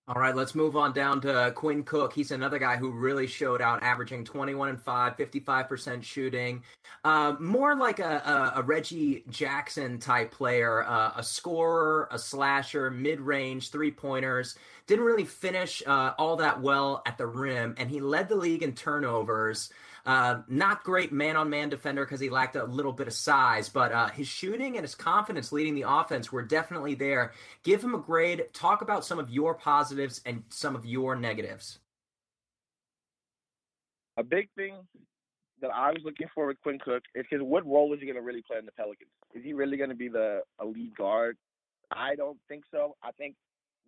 All 0.09 0.19
right, 0.19 0.35
let's 0.35 0.55
move 0.55 0.75
on 0.75 0.91
down 0.91 1.21
to 1.21 1.51
Quinn 1.53 1.83
Cook. 1.83 2.13
He's 2.13 2.31
another 2.31 2.57
guy 2.57 2.77
who 2.77 2.89
really 2.89 3.27
showed 3.27 3.61
out, 3.61 3.83
averaging 3.83 4.25
21 4.25 4.69
and 4.69 4.81
5, 4.81 5.15
55% 5.15 6.01
shooting. 6.01 6.63
Uh, 7.03 7.35
more 7.39 7.75
like 7.75 7.99
a, 7.99 8.53
a, 8.55 8.59
a, 8.59 8.63
Reggie 8.63 9.23
Jackson 9.29 9.99
type 9.99 10.31
player, 10.31 10.83
uh, 10.83 11.11
a 11.15 11.21
scorer, 11.21 12.07
a 12.09 12.17
slasher, 12.17 12.89
mid 12.89 13.21
range, 13.21 13.69
three 13.69 13.91
pointers. 13.91 14.55
Didn't 14.87 15.05
really 15.05 15.25
finish 15.25 15.83
uh, 15.85 16.13
all 16.17 16.37
that 16.37 16.59
well 16.59 17.03
at 17.05 17.19
the 17.19 17.27
rim, 17.27 17.75
and 17.77 17.87
he 17.87 17.99
led 17.99 18.29
the 18.29 18.35
league 18.35 18.63
in 18.63 18.73
turnovers. 18.73 19.69
Uh, 20.09 20.41
not 20.47 20.83
great 20.83 21.11
man 21.11 21.35
on 21.35 21.51
man 21.51 21.69
defender 21.69 22.03
because 22.03 22.19
he 22.19 22.31
lacked 22.31 22.55
a 22.55 22.63
little 22.63 22.91
bit 22.91 23.05
of 23.05 23.13
size, 23.13 23.69
but 23.69 23.91
uh, 23.91 24.07
his 24.07 24.27
shooting 24.27 24.75
and 24.75 24.83
his 24.83 24.95
confidence 24.95 25.51
leading 25.51 25.75
the 25.75 25.85
offense 25.87 26.31
were 26.31 26.41
definitely 26.41 26.95
there. 26.95 27.31
Give 27.61 27.83
him 27.83 27.93
a 27.93 27.99
grade. 27.99 28.47
Talk 28.51 28.81
about 28.81 29.05
some 29.05 29.19
of 29.19 29.29
your 29.29 29.53
positives 29.53 30.19
and 30.25 30.41
some 30.49 30.75
of 30.75 30.83
your 30.83 31.15
negatives. 31.15 31.77
A 34.17 34.23
big 34.23 34.49
thing 34.55 34.77
that 35.61 35.69
I 35.69 35.91
was 35.91 36.01
looking 36.03 36.25
for 36.33 36.47
with 36.47 36.59
Quinn 36.61 36.79
Cook 36.83 37.03
is 37.13 37.27
because 37.29 37.45
what 37.45 37.63
role 37.67 37.93
is 37.93 37.99
he 37.99 38.07
going 38.07 38.15
to 38.15 38.23
really 38.23 38.41
play 38.41 38.57
in 38.57 38.65
the 38.65 38.71
Pelicans? 38.71 39.11
Is 39.35 39.43
he 39.43 39.53
really 39.53 39.77
going 39.77 39.91
to 39.91 39.95
be 39.95 40.07
the 40.07 40.39
lead 40.59 40.95
guard? 40.97 41.37
I 41.91 42.15
don't 42.15 42.39
think 42.47 42.63
so. 42.71 42.95
I 43.03 43.11
think 43.11 43.35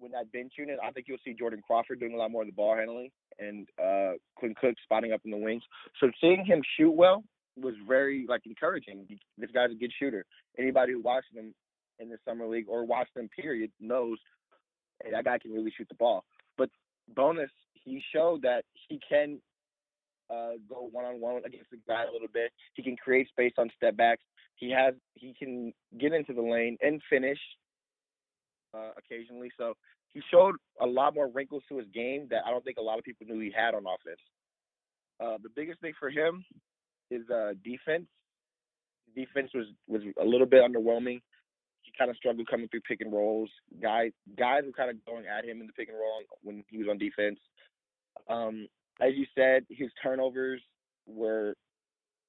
when 0.01 0.11
that 0.11 0.31
bench 0.31 0.53
unit, 0.57 0.79
I 0.83 0.91
think 0.91 1.07
you'll 1.07 1.19
see 1.23 1.33
Jordan 1.33 1.61
Crawford 1.65 1.99
doing 1.99 2.13
a 2.13 2.17
lot 2.17 2.31
more 2.31 2.41
of 2.41 2.47
the 2.47 2.53
ball 2.53 2.75
handling 2.75 3.11
and 3.39 3.67
uh, 3.81 4.13
Quinn 4.35 4.55
Cook 4.59 4.75
spotting 4.83 5.13
up 5.13 5.21
in 5.23 5.31
the 5.31 5.37
wings. 5.37 5.63
So 5.99 6.09
seeing 6.19 6.43
him 6.45 6.61
shoot 6.77 6.91
well 6.91 7.23
was 7.55 7.75
very 7.87 8.25
like 8.27 8.41
encouraging. 8.45 9.07
This 9.37 9.51
guy's 9.53 9.71
a 9.71 9.75
good 9.75 9.91
shooter. 9.97 10.25
Anybody 10.57 10.93
who 10.93 11.01
watched 11.01 11.33
him 11.33 11.53
in 11.99 12.09
the 12.09 12.17
summer 12.27 12.47
league 12.47 12.65
or 12.67 12.85
watched 12.85 13.15
him 13.15 13.29
period 13.29 13.71
knows 13.79 14.17
hey, 15.03 15.11
that 15.11 15.25
guy 15.25 15.37
can 15.37 15.51
really 15.51 15.71
shoot 15.75 15.87
the 15.87 15.95
ball. 15.95 16.23
But 16.57 16.69
bonus, 17.15 17.51
he 17.73 18.01
showed 18.13 18.41
that 18.43 18.63
he 18.89 18.99
can 19.07 19.39
uh, 20.29 20.53
go 20.67 20.89
one 20.91 21.05
on 21.05 21.19
one 21.19 21.37
against 21.45 21.69
the 21.71 21.77
guy 21.87 22.03
a 22.03 22.11
little 22.11 22.27
bit. 22.33 22.51
He 22.73 22.83
can 22.83 22.95
create 22.95 23.27
space 23.29 23.53
on 23.57 23.69
step 23.75 23.97
backs. 23.97 24.23
He 24.55 24.71
has 24.71 24.93
he 25.15 25.33
can 25.37 25.73
get 25.99 26.13
into 26.13 26.33
the 26.33 26.41
lane 26.41 26.77
and 26.81 27.01
finish 27.09 27.39
uh, 28.73 28.91
occasionally. 28.97 29.51
So 29.57 29.73
he 30.13 30.21
showed 30.31 30.55
a 30.81 30.85
lot 30.85 31.15
more 31.15 31.29
wrinkles 31.29 31.63
to 31.69 31.77
his 31.77 31.87
game 31.93 32.27
that 32.29 32.43
I 32.45 32.51
don't 32.51 32.63
think 32.63 32.77
a 32.77 32.81
lot 32.81 32.97
of 32.97 33.03
people 33.03 33.27
knew 33.27 33.39
he 33.39 33.51
had 33.55 33.73
on 33.73 33.83
offense. 33.85 34.21
Uh, 35.19 35.37
the 35.41 35.49
biggest 35.55 35.79
thing 35.81 35.93
for 35.99 36.09
him 36.09 36.43
is 37.09 37.29
uh, 37.29 37.53
defense. 37.63 38.07
Defense 39.15 39.51
was 39.53 39.65
was 39.87 40.01
a 40.21 40.25
little 40.25 40.47
bit 40.47 40.63
underwhelming. 40.63 41.21
He 41.81 41.91
kind 41.97 42.09
of 42.09 42.17
struggled 42.17 42.47
coming 42.47 42.67
through 42.69 42.81
pick 42.81 43.01
and 43.01 43.11
rolls. 43.11 43.49
Guys 43.81 44.11
guys 44.37 44.63
were 44.65 44.71
kind 44.71 44.89
of 44.89 45.05
going 45.05 45.25
at 45.27 45.45
him 45.45 45.59
in 45.59 45.67
the 45.67 45.73
pick 45.73 45.89
and 45.89 45.97
roll 45.97 46.21
when 46.43 46.63
he 46.69 46.77
was 46.77 46.87
on 46.89 46.97
defense. 46.97 47.39
Um, 48.29 48.67
as 49.01 49.11
you 49.15 49.25
said, 49.35 49.65
his 49.69 49.89
turnovers 50.01 50.61
were 51.05 51.55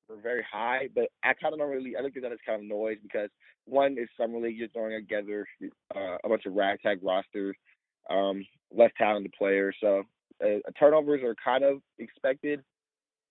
were 0.08 0.16
very 0.16 0.44
high, 0.50 0.88
but 0.94 1.08
I 1.22 1.34
kind 1.34 1.54
of 1.54 1.60
don't 1.60 1.70
really. 1.70 1.96
I 1.96 2.02
look 2.02 2.16
at 2.16 2.22
that 2.22 2.32
as 2.32 2.38
kind 2.46 2.62
of 2.62 2.68
noise 2.68 2.98
because 3.02 3.30
one 3.66 3.96
is 3.98 4.08
summer 4.18 4.38
league, 4.38 4.56
you're 4.56 4.68
throwing 4.68 4.92
together 4.92 5.46
uh, 5.94 6.16
a 6.24 6.28
bunch 6.28 6.46
of 6.46 6.54
ragtag 6.54 6.98
rosters, 7.02 7.56
um, 8.10 8.44
less 8.74 8.90
talented 8.98 9.32
players, 9.38 9.76
so 9.80 10.02
uh, 10.42 10.58
turnovers 10.78 11.22
are 11.22 11.36
kind 11.42 11.64
of 11.64 11.80
expected, 11.98 12.62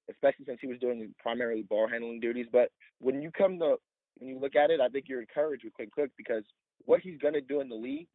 especially 0.09 0.45
since 0.45 0.59
he 0.61 0.67
was 0.67 0.79
doing 0.79 1.13
primarily 1.19 1.63
ball 1.63 1.87
handling 1.87 2.19
duties. 2.19 2.47
But 2.51 2.69
when 2.99 3.21
you 3.21 3.31
come 3.31 3.59
to 3.59 3.77
when 4.17 4.29
you 4.29 4.39
look 4.39 4.55
at 4.55 4.69
it, 4.69 4.79
I 4.79 4.89
think 4.89 5.05
you're 5.07 5.21
encouraged 5.21 5.63
with 5.63 5.73
Quinn 5.73 5.89
Cook 5.93 6.11
because 6.17 6.43
what 6.85 7.01
he's 7.01 7.19
going 7.19 7.33
to 7.33 7.41
do 7.41 7.61
in 7.61 7.69
the 7.69 7.75
league 7.75 8.07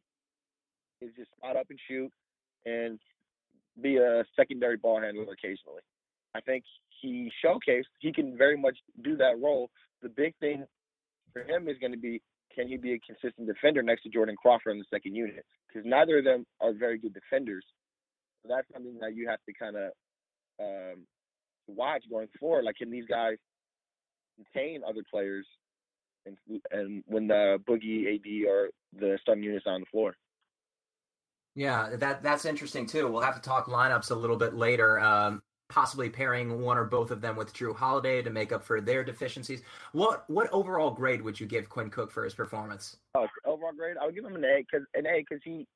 is 1.01 1.11
just 1.15 1.31
spot 1.31 1.55
up 1.55 1.67
and 1.69 1.79
shoot 1.87 2.11
and 2.65 2.99
be 3.81 3.97
a 3.97 4.23
secondary 4.35 4.77
ball 4.77 4.99
handler 5.01 5.23
occasionally. 5.23 5.81
I 6.37 6.41
think 6.41 6.63
he 7.01 7.31
showcased 7.43 7.85
he 7.99 8.13
can 8.13 8.37
very 8.37 8.57
much 8.57 8.77
do 9.03 9.17
that 9.17 9.39
role. 9.41 9.69
The 10.01 10.09
big 10.09 10.35
thing 10.39 10.65
for 11.33 11.41
him 11.41 11.67
is 11.67 11.77
going 11.79 11.93
to 11.93 11.97
be 11.97 12.21
can 12.55 12.67
he 12.67 12.77
be 12.77 12.93
a 12.93 12.99
consistent 12.99 13.47
defender 13.47 13.83
next 13.83 14.03
to 14.03 14.09
Jordan 14.09 14.35
Crawford 14.41 14.71
in 14.71 14.79
the 14.79 14.85
second 14.91 15.15
unit? 15.15 15.45
Because 15.67 15.85
neither 15.85 16.19
of 16.19 16.23
them 16.23 16.45
are 16.59 16.73
very 16.73 16.97
good 16.97 17.13
defenders. 17.13 17.63
So 18.41 18.49
that's 18.49 18.67
something 18.73 18.97
that 18.99 19.15
you 19.15 19.27
have 19.29 19.39
to 19.47 19.53
kind 19.53 19.75
of 19.75 19.91
um, 20.59 21.05
watch 21.67 22.03
going 22.09 22.27
forward. 22.39 22.65
Like, 22.65 22.75
can 22.75 22.89
these 22.89 23.05
guys 23.07 23.35
contain 24.35 24.81
other 24.87 25.01
players, 25.11 25.45
and 26.25 26.37
and 26.71 27.03
when 27.05 27.27
the 27.27 27.59
boogie 27.69 28.15
AD 28.15 28.49
or 28.49 28.69
the 28.97 29.19
starting 29.21 29.43
units 29.43 29.65
on 29.67 29.81
the 29.81 29.85
floor? 29.91 30.15
Yeah, 31.55 31.89
that 31.97 32.23
that's 32.23 32.45
interesting 32.45 32.85
too. 32.85 33.07
We'll 33.07 33.21
have 33.21 33.35
to 33.35 33.41
talk 33.41 33.67
lineups 33.67 34.11
a 34.11 34.15
little 34.15 34.37
bit 34.37 34.53
later. 34.53 34.99
Um, 34.99 35.41
possibly 35.69 36.09
pairing 36.09 36.61
one 36.61 36.77
or 36.77 36.85
both 36.85 37.11
of 37.11 37.21
them 37.21 37.35
with 37.35 37.53
Jrue 37.53 37.75
Holiday 37.75 38.21
to 38.21 38.29
make 38.29 38.51
up 38.51 38.63
for 38.63 38.79
their 38.79 39.03
deficiencies. 39.03 39.61
What 39.91 40.29
what 40.29 40.49
overall 40.51 40.91
grade 40.91 41.21
would 41.21 41.39
you 41.39 41.45
give 41.45 41.69
Quinn 41.69 41.89
Cook 41.89 42.11
for 42.11 42.23
his 42.23 42.33
performance? 42.33 42.97
Oh, 43.15 43.27
overall 43.45 43.73
grade, 43.73 43.97
I 44.01 44.05
would 44.05 44.15
give 44.15 44.25
him 44.25 44.35
an 44.35 44.45
A 44.45 44.59
because 44.59 44.85
an 44.93 45.05
A 45.05 45.19
because 45.19 45.41
he 45.43 45.67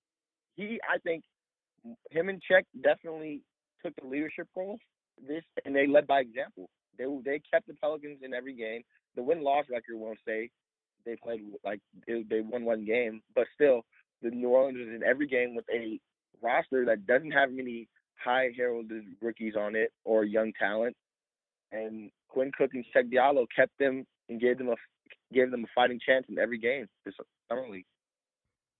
he 0.56 0.80
I 0.90 0.98
think 1.00 1.24
him 2.12 2.30
and 2.30 2.42
Cheick 2.50 2.64
definitely 2.84 3.42
took 3.84 3.94
the 4.02 4.08
leadership 4.08 4.48
role 4.56 4.78
this 5.28 5.44
and 5.66 5.76
they 5.76 5.88
led 5.88 6.08
by 6.08 6.22
example. 6.22 6.70
They 6.98 7.06
they 7.26 7.42
kept 7.52 7.68
the 7.68 7.74
Pelicans 7.76 8.20
in 8.24 8.34
every 8.34 8.54
game. 8.54 8.82
The 9.16 9.24
win 9.24 9.44
loss 9.44 9.66
record 9.70 9.96
won't 9.96 10.20
say 10.26 10.50
they 11.06 11.16
played 11.22 11.42
like 11.64 11.80
they, 12.08 12.24
they 12.30 12.42
won 12.42 12.64
one 12.64 12.86
game, 12.86 13.22
but 13.36 13.48
still 13.56 13.82
the 14.22 14.30
New 14.30 14.50
Orleans 14.50 14.80
is 14.80 14.96
in 14.96 15.04
every 15.04 15.28
game 15.28 15.56
with 15.56 15.66
a 15.74 16.00
roster 16.42 16.86
that 16.86 17.06
doesn't 17.06 17.32
have 17.32 17.52
many 17.52 17.88
high 18.24 18.50
heralded 18.56 19.04
rookies 19.22 19.54
on 19.58 19.76
it 19.76 19.92
or 20.04 20.24
young 20.24 20.52
talent. 20.60 20.96
And 21.72 22.12
Quinn 22.28 22.52
Cook 22.58 22.72
and 22.74 22.86
Cheick 22.96 23.12
Diallo 23.12 23.46
kept 23.56 23.72
them 23.80 24.06
and 24.30 24.40
gave 24.40 24.58
them 24.58 24.70
a 24.70 24.76
gave 25.34 25.52
them 25.52 25.64
a 25.64 25.68
fighting 25.74 26.00
chance 26.06 26.26
in 26.30 26.38
every 26.38 26.58
game 26.58 26.88
this 27.06 27.14
summer 27.50 27.68
league. 27.70 27.86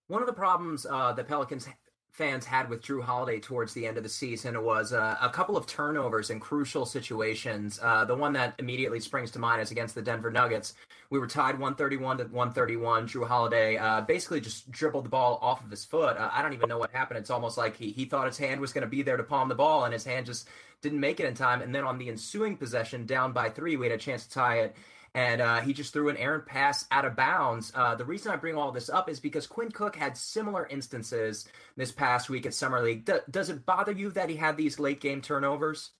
One 0.08 0.22
of 0.22 0.28
the 0.28 0.34
problems 0.34 0.86
uh, 0.90 1.14
the 1.14 1.24
Pelicans 1.24 1.68
fans 2.12 2.46
had 2.46 2.70
with 2.70 2.82
Jrue 2.82 3.02
Holiday 3.02 3.40
towards 3.40 3.74
the 3.74 3.88
end 3.88 3.98
of 3.98 4.04
the 4.04 4.10
season 4.10 4.62
was 4.64 4.92
uh, 4.92 5.16
a 5.22 5.30
couple 5.30 5.56
of 5.56 5.66
turnovers 5.66 6.30
in 6.30 6.42
crucial 6.42 6.86
situations. 6.86 7.80
Uh, 7.82 8.04
the 8.04 8.16
one 8.16 8.34
that 8.34 8.54
immediately 8.60 9.00
springs 9.00 9.32
to 9.32 9.40
mind 9.40 9.62
is 9.62 9.72
against 9.72 9.96
the 9.96 10.02
Denver 10.02 10.30
Nuggets. 10.30 10.74
We 11.10 11.20
were 11.20 11.28
tied 11.28 11.54
131 11.54 12.18
to 12.18 12.24
131. 12.26 13.08
Jrue 13.08 13.28
Holiday 13.28 13.78
uh, 13.78 14.02
basically 14.02 14.42
just 14.42 14.70
dribbled 14.72 15.06
the 15.06 15.10
ball 15.10 15.40
off 15.42 15.64
of 15.64 15.72
his 15.72 15.86
foot. 15.86 16.18
Uh, 16.18 16.30
I 16.32 16.42
don't 16.42 16.54
even 16.54 16.68
know 16.68 16.78
what 16.78 16.92
happened. 16.92 17.18
It's 17.18 17.30
almost 17.30 17.58
like 17.58 17.78
he, 17.78 17.92
he 17.92 18.06
thought 18.06 18.28
his 18.28 18.38
hand 18.38 18.60
was 18.60 18.74
going 18.74 18.84
to 18.84 18.90
be 18.90 19.04
there 19.04 19.18
to 19.18 19.24
palm 19.24 19.48
the 19.48 19.56
ball, 19.56 19.86
and 19.86 19.94
his 19.94 20.04
hand 20.04 20.26
just 20.26 20.50
didn't 20.82 21.00
make 21.00 21.22
it 21.22 21.26
in 21.26 21.34
time. 21.34 21.62
And 21.62 21.74
then 21.74 21.86
on 21.86 21.98
the 21.98 22.10
ensuing 22.10 22.58
possession, 22.58 23.06
down 23.06 23.32
by 23.32 23.50
three, 23.50 23.78
we 23.78 23.88
had 23.88 23.96
a 23.96 24.02
chance 24.02 24.26
to 24.26 24.32
tie 24.32 24.60
it 24.60 24.76
and 25.14 25.42
uh, 25.42 25.60
he 25.62 25.74
just 25.74 25.92
threw 25.92 26.10
an 26.10 26.18
errant 26.18 26.46
pass 26.46 26.86
out 26.92 27.06
of 27.06 27.16
bounds. 27.16 27.72
Uh, 27.76 27.96
the 27.96 28.06
reason 28.06 28.32
I 28.32 28.38
bring 28.38 28.56
all 28.56 28.72
this 28.72 28.90
up 28.90 29.10
is 29.10 29.20
because 29.20 29.46
Quinn 29.46 29.72
Cook 29.72 29.96
had 29.96 30.16
similar 30.16 30.68
instances 30.68 31.48
this 31.76 31.92
past 31.92 32.30
week 32.30 32.46
at 32.46 32.54
Summer 32.54 32.82
League. 32.82 33.06
D- 33.06 33.14
does 33.30 33.50
it 33.50 33.66
bother 33.66 33.92
you 33.92 34.12
that 34.12 34.30
he 34.30 34.36
had 34.38 34.56
these 34.56 34.80
late 34.80 35.02
game 35.02 35.22
turnovers? 35.22 35.92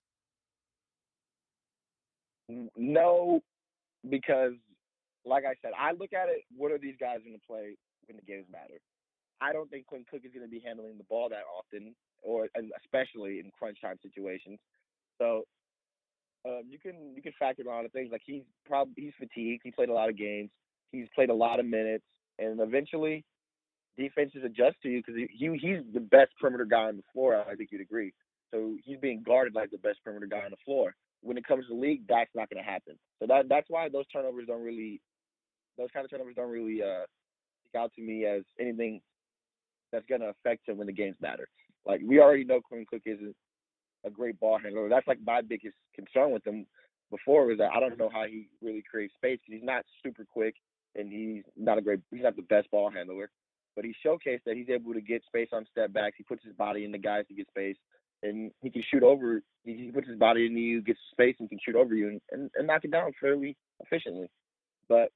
No, 2.76 3.42
because 4.08 4.52
like 5.24 5.44
I 5.44 5.54
said, 5.62 5.72
I 5.78 5.92
look 5.92 6.12
at 6.12 6.28
it. 6.28 6.42
What 6.56 6.72
are 6.72 6.78
these 6.78 6.96
guys 6.98 7.18
going 7.24 7.38
to 7.38 7.46
play 7.46 7.76
when 8.06 8.16
the 8.16 8.22
games 8.22 8.46
matter? 8.50 8.80
I 9.40 9.52
don't 9.52 9.70
think 9.70 9.86
Quinn 9.86 10.04
Cook 10.10 10.22
is 10.24 10.32
going 10.32 10.46
to 10.46 10.50
be 10.50 10.62
handling 10.64 10.98
the 10.98 11.04
ball 11.04 11.28
that 11.28 11.42
often, 11.50 11.94
or 12.22 12.48
especially 12.84 13.40
in 13.40 13.50
crunch 13.58 13.80
time 13.80 13.98
situations. 14.02 14.58
So 15.18 15.44
um, 16.44 16.62
you 16.68 16.78
can 16.78 17.14
you 17.14 17.22
can 17.22 17.32
factor 17.38 17.62
a 17.62 17.68
lot 17.68 17.84
of 17.84 17.92
things. 17.92 18.10
Like 18.10 18.22
he's 18.24 18.42
probably 18.66 18.94
he's 18.96 19.12
fatigued. 19.18 19.62
He 19.64 19.70
played 19.70 19.88
a 19.88 19.94
lot 19.94 20.08
of 20.08 20.16
games. 20.16 20.50
He's 20.90 21.06
played 21.14 21.30
a 21.30 21.34
lot 21.34 21.60
of 21.60 21.66
minutes, 21.66 22.04
and 22.38 22.60
eventually 22.60 23.24
defenses 23.96 24.42
adjust 24.44 24.76
to 24.82 24.88
you 24.88 25.00
because 25.00 25.14
he, 25.16 25.28
he 25.32 25.58
he's 25.58 25.82
the 25.92 26.00
best 26.00 26.32
perimeter 26.40 26.64
guy 26.64 26.84
on 26.84 26.96
the 26.96 27.02
floor. 27.12 27.36
I 27.48 27.54
think 27.54 27.70
you'd 27.70 27.80
agree. 27.80 28.12
So 28.52 28.76
he's 28.84 28.98
being 28.98 29.22
guarded 29.22 29.54
like 29.54 29.70
the 29.70 29.78
best 29.78 29.98
perimeter 30.04 30.26
guy 30.26 30.44
on 30.44 30.50
the 30.50 30.56
floor. 30.64 30.94
When 31.22 31.38
it 31.38 31.46
comes 31.46 31.66
to 31.66 31.74
the 31.74 31.80
league, 31.80 32.02
that's 32.08 32.30
not 32.34 32.50
going 32.50 32.62
to 32.62 32.68
happen. 32.68 32.98
So 33.20 33.26
that 33.28 33.48
that's 33.48 33.70
why 33.70 33.88
those 33.88 34.06
turnovers 34.08 34.46
don't 34.46 34.62
really 34.62 35.00
those 35.78 35.88
kind 35.92 36.04
of 36.04 36.10
turnovers 36.10 36.34
don't 36.34 36.50
really 36.50 36.82
uh, 36.82 37.06
stick 37.62 37.80
out 37.80 37.92
to 37.94 38.02
me 38.02 38.26
as 38.26 38.42
anything 38.60 39.00
that's 39.92 40.06
going 40.06 40.20
to 40.20 40.28
affect 40.28 40.68
him 40.68 40.78
when 40.78 40.86
the 40.86 40.92
games 40.92 41.16
matter. 41.20 41.48
Like 41.86 42.00
we 42.04 42.20
already 42.20 42.44
know 42.44 42.60
Quinn 42.60 42.84
Cook 42.88 43.02
isn't 43.06 43.36
a 44.04 44.10
great 44.10 44.38
ball 44.40 44.58
handler. 44.58 44.88
That's 44.88 45.06
like 45.06 45.18
my 45.24 45.40
biggest 45.40 45.76
concern 45.94 46.32
with 46.32 46.46
him 46.46 46.66
before 47.10 47.46
was 47.46 47.58
that 47.58 47.70
I 47.74 47.80
don't 47.80 47.98
know 47.98 48.10
how 48.12 48.24
he 48.26 48.48
really 48.60 48.82
creates 48.88 49.14
space 49.14 49.38
because 49.44 49.60
he's 49.60 49.66
not 49.66 49.84
super 50.02 50.24
quick 50.24 50.54
and 50.94 51.10
he's 51.10 51.42
not 51.56 51.78
a 51.78 51.82
great 51.82 52.00
he's 52.10 52.22
not 52.22 52.36
the 52.36 52.42
best 52.42 52.70
ball 52.70 52.90
handler. 52.90 53.30
But 53.74 53.84
he 53.84 53.94
showcased 54.04 54.44
that 54.44 54.56
he's 54.56 54.68
able 54.68 54.92
to 54.92 55.00
get 55.00 55.24
space 55.24 55.48
on 55.52 55.64
step 55.70 55.92
backs. 55.92 56.16
He 56.18 56.24
puts 56.24 56.44
his 56.44 56.54
body 56.54 56.84
in 56.84 56.92
the 56.92 56.98
guys 56.98 57.24
to 57.28 57.34
get 57.34 57.48
space, 57.48 57.76
and 58.22 58.50
he 58.60 58.68
can 58.68 58.82
shoot 58.90 59.02
over. 59.02 59.40
He 59.64 59.90
puts 59.94 60.08
his 60.08 60.18
body 60.18 60.44
into 60.44 60.60
you, 60.60 60.82
gets 60.82 60.98
space, 61.10 61.36
and 61.38 61.48
can 61.48 61.58
shoot 61.64 61.76
over 61.76 61.94
you 61.94 62.08
and, 62.08 62.20
and, 62.32 62.50
and 62.54 62.66
knock 62.66 62.84
it 62.84 62.90
down 62.90 63.12
fairly 63.18 63.56
efficiently. 63.80 64.28
But 64.90 65.10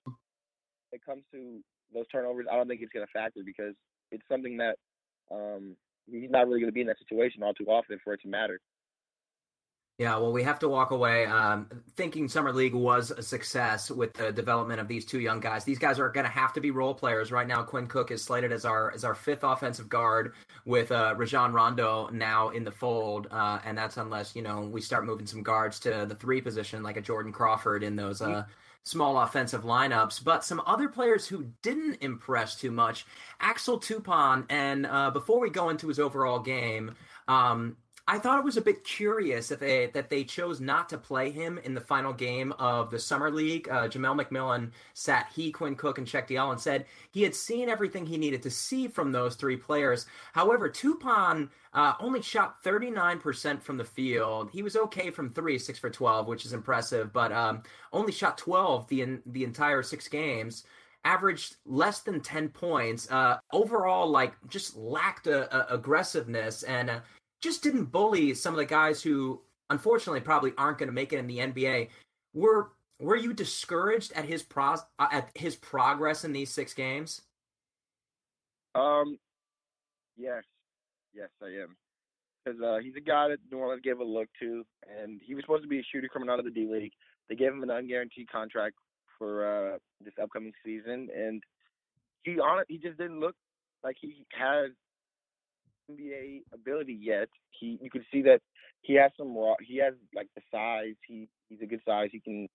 it 0.92 1.04
comes 1.04 1.24
to 1.32 1.60
those 1.92 2.06
turnovers, 2.10 2.46
I 2.50 2.56
don't 2.56 2.68
think 2.68 2.80
it's 2.82 2.92
going 2.92 3.06
to 3.06 3.12
factor 3.12 3.40
because 3.44 3.74
it's 4.10 4.22
something 4.28 4.56
that 4.56 4.76
um, 5.30 5.76
he's 6.10 6.30
not 6.30 6.46
really 6.46 6.60
going 6.60 6.70
to 6.70 6.74
be 6.74 6.80
in 6.80 6.86
that 6.86 6.98
situation 6.98 7.42
all 7.42 7.54
too 7.54 7.66
often 7.66 7.98
for 8.02 8.12
it 8.12 8.22
to 8.22 8.28
matter. 8.28 8.60
Yeah, 9.98 10.18
well, 10.18 10.30
we 10.30 10.42
have 10.42 10.58
to 10.58 10.68
walk 10.68 10.90
away 10.90 11.24
um, 11.24 11.70
thinking 11.96 12.28
Summer 12.28 12.52
League 12.52 12.74
was 12.74 13.10
a 13.10 13.22
success 13.22 13.90
with 13.90 14.12
the 14.12 14.30
development 14.30 14.78
of 14.78 14.88
these 14.88 15.06
two 15.06 15.20
young 15.20 15.40
guys. 15.40 15.64
These 15.64 15.78
guys 15.78 15.98
are 15.98 16.10
going 16.10 16.26
to 16.26 16.30
have 16.30 16.52
to 16.52 16.60
be 16.60 16.70
role 16.70 16.92
players 16.92 17.32
right 17.32 17.48
now. 17.48 17.62
Quinn 17.62 17.86
Cook 17.86 18.10
is 18.10 18.22
slated 18.22 18.52
as 18.52 18.66
our 18.66 18.92
as 18.92 19.04
our 19.04 19.14
fifth 19.14 19.42
offensive 19.42 19.88
guard 19.88 20.34
with 20.66 20.92
uh, 20.92 21.14
Rajon 21.16 21.54
Rondo 21.54 22.10
now 22.12 22.50
in 22.50 22.62
the 22.62 22.70
fold, 22.70 23.28
uh, 23.30 23.60
and 23.64 23.78
that's 23.78 23.96
unless 23.96 24.36
you 24.36 24.42
know 24.42 24.60
we 24.60 24.82
start 24.82 25.06
moving 25.06 25.26
some 25.26 25.42
guards 25.42 25.80
to 25.80 26.04
the 26.06 26.14
three 26.14 26.42
position 26.42 26.82
like 26.82 26.98
a 26.98 27.02
Jordan 27.02 27.32
Crawford 27.32 27.82
in 27.82 27.96
those 27.96 28.20
uh, 28.20 28.44
small 28.82 29.18
offensive 29.18 29.62
lineups, 29.62 30.22
but 30.22 30.44
some 30.44 30.60
other 30.66 30.88
players 30.88 31.26
who 31.26 31.46
didn't 31.62 32.02
impress 32.02 32.54
too 32.54 32.70
much. 32.70 33.06
Axel 33.40 33.80
Toupane, 33.80 34.44
and 34.50 34.84
uh, 34.84 35.10
before 35.10 35.40
we 35.40 35.48
go 35.48 35.70
into 35.70 35.88
his 35.88 35.98
overall 35.98 36.38
game, 36.38 36.94
um, 37.28 37.78
I 38.08 38.20
thought 38.20 38.38
it 38.38 38.44
was 38.44 38.56
a 38.56 38.62
bit 38.62 38.84
curious 38.84 39.48
that 39.48 39.58
they 39.58 39.86
that 39.86 40.10
they 40.10 40.22
chose 40.22 40.60
not 40.60 40.88
to 40.90 40.98
play 40.98 41.30
him 41.30 41.58
in 41.64 41.74
the 41.74 41.80
final 41.80 42.12
game 42.12 42.52
of 42.52 42.92
the 42.92 43.00
summer 43.00 43.32
league. 43.32 43.68
Uh, 43.68 43.88
Jamelle 43.88 44.20
McMillan 44.20 44.70
sat 44.94 45.32
he, 45.34 45.50
Quinn 45.50 45.74
Cook, 45.74 45.98
and 45.98 46.06
Cheick 46.06 46.28
Diallo 46.28 46.52
and 46.52 46.60
said 46.60 46.86
he 47.10 47.24
had 47.24 47.34
seen 47.34 47.68
everything 47.68 48.06
he 48.06 48.16
needed 48.16 48.42
to 48.42 48.50
see 48.50 48.86
from 48.86 49.10
those 49.10 49.34
three 49.34 49.56
players. 49.56 50.06
However, 50.34 50.70
Toupane 50.70 51.48
uh, 51.72 51.94
only 51.98 52.22
shot 52.22 52.62
39% 52.62 53.60
from 53.60 53.76
the 53.76 53.84
field. 53.84 54.50
He 54.52 54.62
was 54.62 54.76
okay 54.76 55.10
from 55.10 55.30
three, 55.30 55.58
six 55.58 55.76
for 55.76 55.90
12, 55.90 56.28
which 56.28 56.44
is 56.44 56.52
impressive, 56.52 57.12
but 57.12 57.32
um, 57.32 57.64
only 57.92 58.12
shot 58.12 58.38
12 58.38 58.86
the 58.86 59.18
the 59.26 59.42
entire 59.42 59.82
six 59.82 60.06
games 60.06 60.64
averaged 61.06 61.56
less 61.64 62.00
than 62.00 62.20
10 62.20 62.48
points 62.48 63.08
uh, 63.12 63.38
overall 63.52 64.10
like 64.10 64.34
just 64.48 64.76
lacked 64.76 65.28
a, 65.28 65.56
a 65.56 65.74
aggressiveness 65.76 66.64
and 66.64 66.90
uh, 66.90 66.98
just 67.46 67.62
didn't 67.62 67.86
bully 67.86 68.34
some 68.34 68.52
of 68.52 68.58
the 68.58 68.66
guys 68.66 69.02
who 69.02 69.40
unfortunately 69.70 70.20
probably 70.20 70.52
aren't 70.58 70.78
going 70.78 70.88
to 70.88 70.92
make 70.92 71.12
it 71.12 71.18
in 71.18 71.26
the 71.26 71.38
NBA. 71.38 71.88
Were 72.34 72.72
were 72.98 73.16
you 73.16 73.32
discouraged 73.32 74.12
at 74.12 74.24
his 74.24 74.42
pro 74.42 74.76
at 74.98 75.30
his 75.34 75.54
progress 75.54 76.24
in 76.24 76.32
these 76.32 76.50
six 76.50 76.74
games? 76.74 77.22
Um, 78.74 79.18
yes, 80.16 80.42
yes, 81.14 81.28
I 81.42 81.46
am. 81.62 81.76
Because 82.44 82.60
uh, 82.60 82.78
he's 82.82 82.94
a 82.96 83.00
guy 83.00 83.28
that 83.28 83.38
New 83.50 83.58
Orleans 83.58 83.82
gave 83.82 83.98
a 83.98 84.04
look 84.04 84.28
to, 84.40 84.64
and 85.00 85.20
he 85.24 85.34
was 85.34 85.42
supposed 85.44 85.62
to 85.62 85.68
be 85.68 85.80
a 85.80 85.84
shooter 85.92 86.08
coming 86.08 86.28
out 86.28 86.38
of 86.38 86.44
the 86.44 86.50
D 86.50 86.68
League. 86.70 86.92
They 87.28 87.34
gave 87.34 87.52
him 87.52 87.62
an 87.62 87.70
unguaranteed 87.70 88.28
contract 88.30 88.76
for 89.18 89.74
uh, 89.74 89.78
this 90.04 90.14
upcoming 90.22 90.52
season, 90.64 91.08
and 91.16 91.42
he 92.22 92.38
on 92.38 92.64
he 92.68 92.78
just 92.78 92.98
didn't 92.98 93.20
look 93.20 93.34
like 93.82 93.96
he 94.00 94.26
had 94.30 94.70
NBA 95.90 96.42
ability 96.52 96.98
yet. 97.00 97.28
He 97.58 97.78
you 97.80 97.90
can 97.90 98.04
see 98.12 98.22
that 98.22 98.40
he 98.82 98.94
has 98.94 99.10
some 99.16 99.36
raw. 99.36 99.54
He 99.60 99.78
has 99.78 99.94
like 100.14 100.28
the 100.34 100.42
size. 100.50 100.94
He 101.06 101.28
he's 101.48 101.60
a 101.62 101.66
good 101.66 101.80
size. 101.86 102.08
He 102.12 102.20
can, 102.20 102.48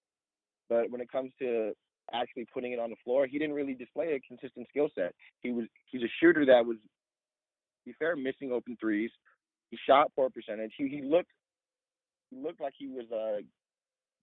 but 0.70 0.90
when 0.90 1.02
it 1.02 1.12
comes 1.12 1.32
to 1.40 1.74
actually 2.14 2.46
putting 2.54 2.74
it 2.74 2.80
on 2.80 2.90
the 2.90 2.96
floor, 3.04 3.28
he 3.28 3.40
didn't 3.40 3.56
really 3.56 3.74
display 3.74 4.14
a 4.14 4.20
consistent 4.28 4.68
skill 4.70 4.90
set. 4.96 5.14
He 5.42 5.52
was 5.52 5.66
he's 5.86 6.04
a 6.04 6.12
shooter 6.20 6.46
that 6.46 6.66
was, 6.66 6.78
be 7.86 7.94
fair, 8.00 8.16
missing 8.16 8.52
open 8.52 8.78
threes. 8.80 9.12
He 9.70 9.78
shot 9.88 10.12
poor 10.16 10.30
percentage. 10.30 10.72
He 10.78 10.88
he 10.88 11.02
looked 11.02 11.32
he 12.30 12.38
looked 12.38 12.62
like 12.62 12.74
he 12.78 12.88
was 12.88 13.06
uh 13.12 13.42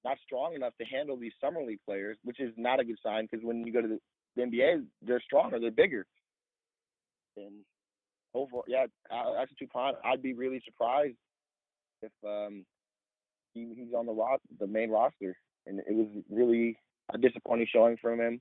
not 0.05 0.19
strong 0.25 0.55
enough 0.55 0.73
to 0.79 0.87
handle 0.87 1.17
these 1.17 1.33
summer 1.41 1.63
league 1.63 1.81
players, 1.85 2.17
which 2.25 2.41
is 2.41 2.53
not 2.57 2.81
a 2.81 2.85
good 2.85 2.99
sign 3.05 3.27
because 3.29 3.45
when 3.45 3.67
you 3.67 3.73
go 3.73 3.83
to 3.83 3.89
the, 3.89 3.99
the 4.37 4.43
NBA, 4.43 4.85
they're 5.03 5.21
stronger, 5.21 5.59
they're 5.59 5.71
bigger. 5.71 6.07
And 7.37 7.65
overall, 8.35 8.65
yeah, 8.67 8.87
Axel 9.11 9.57
Toupane, 9.63 9.95
I'd 10.05 10.23
be 10.23 10.35
really 10.35 10.61
surprised 10.65 11.17
if 12.03 12.13
um, 12.27 12.65
he, 13.55 13.73
he's 13.77 13.95
on 13.97 14.07
the 14.07 14.13
ro- 14.13 14.39
the 14.59 14.67
main 14.67 14.91
roster, 14.91 15.37
and 15.67 15.81
it 15.81 15.95
was 15.95 16.07
really 16.31 16.79
a 17.13 17.19
disappointing 17.19 17.67
showing 17.73 17.97
from 17.97 18.21
him. 18.21 18.41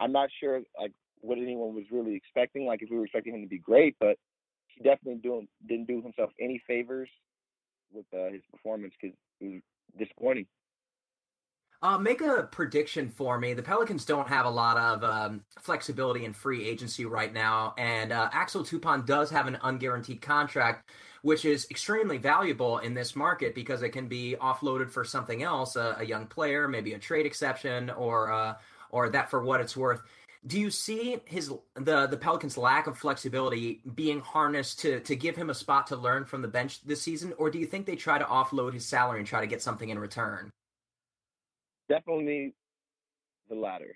I'm 0.00 0.12
not 0.12 0.28
sure 0.40 0.60
like 0.80 0.92
what 1.20 1.38
anyone 1.38 1.74
was 1.74 1.84
really 1.90 2.14
expecting, 2.14 2.66
like 2.66 2.82
if 2.82 2.90
we 2.90 2.98
were 2.98 3.04
expecting 3.04 3.34
him 3.34 3.42
to 3.42 3.48
be 3.48 3.58
great, 3.58 3.96
but 4.00 4.16
he 4.68 4.82
definitely 4.82 5.20
doing 5.22 5.48
didn't 5.66 5.86
do 5.86 6.02
himself 6.02 6.30
any 6.40 6.60
favors 6.66 7.08
with 7.92 8.06
uh, 8.14 8.32
his 8.32 8.42
performance 8.50 8.94
because 9.00 9.16
it 9.40 9.46
was 9.46 9.60
disappointing. 9.98 10.46
Uh, 11.82 11.98
make 11.98 12.20
a 12.20 12.44
prediction 12.52 13.08
for 13.08 13.40
me. 13.40 13.54
The 13.54 13.62
Pelicans 13.62 14.04
don't 14.04 14.28
have 14.28 14.46
a 14.46 14.50
lot 14.50 14.76
of 14.76 15.02
um, 15.02 15.44
flexibility 15.58 16.24
in 16.24 16.32
free 16.32 16.64
agency 16.64 17.06
right 17.06 17.32
now, 17.32 17.74
and 17.76 18.12
uh, 18.12 18.30
Axel 18.32 18.62
Toupane 18.62 19.04
does 19.04 19.30
have 19.30 19.48
an 19.48 19.58
unguaranteed 19.64 20.20
contract, 20.20 20.90
which 21.22 21.44
is 21.44 21.66
extremely 21.72 22.18
valuable 22.18 22.78
in 22.78 22.94
this 22.94 23.16
market 23.16 23.52
because 23.52 23.82
it 23.82 23.88
can 23.88 24.06
be 24.06 24.36
offloaded 24.40 24.90
for 24.92 25.04
something 25.04 25.42
else, 25.42 25.74
a, 25.74 25.96
a 25.98 26.04
young 26.04 26.24
player, 26.26 26.68
maybe 26.68 26.92
a 26.92 26.98
trade 27.00 27.26
exception, 27.26 27.90
or 27.90 28.30
uh, 28.30 28.54
or 28.90 29.08
that 29.08 29.28
for 29.28 29.42
what 29.42 29.60
it's 29.60 29.76
worth. 29.76 30.02
Do 30.46 30.60
you 30.60 30.70
see 30.70 31.18
his 31.24 31.52
the 31.74 32.06
the 32.06 32.16
Pelicans' 32.16 32.56
lack 32.56 32.86
of 32.86 32.96
flexibility 32.96 33.80
being 33.96 34.20
harnessed 34.20 34.78
to 34.80 35.00
to 35.00 35.16
give 35.16 35.34
him 35.34 35.50
a 35.50 35.54
spot 35.54 35.88
to 35.88 35.96
learn 35.96 36.26
from 36.26 36.42
the 36.42 36.48
bench 36.48 36.84
this 36.84 37.02
season, 37.02 37.32
or 37.38 37.50
do 37.50 37.58
you 37.58 37.66
think 37.66 37.86
they 37.86 37.96
try 37.96 38.18
to 38.18 38.24
offload 38.24 38.72
his 38.72 38.86
salary 38.86 39.18
and 39.18 39.26
try 39.26 39.40
to 39.40 39.48
get 39.48 39.60
something 39.60 39.88
in 39.88 39.98
return? 39.98 40.52
Definitely 41.92 42.54
the 43.50 43.54
latter 43.54 43.94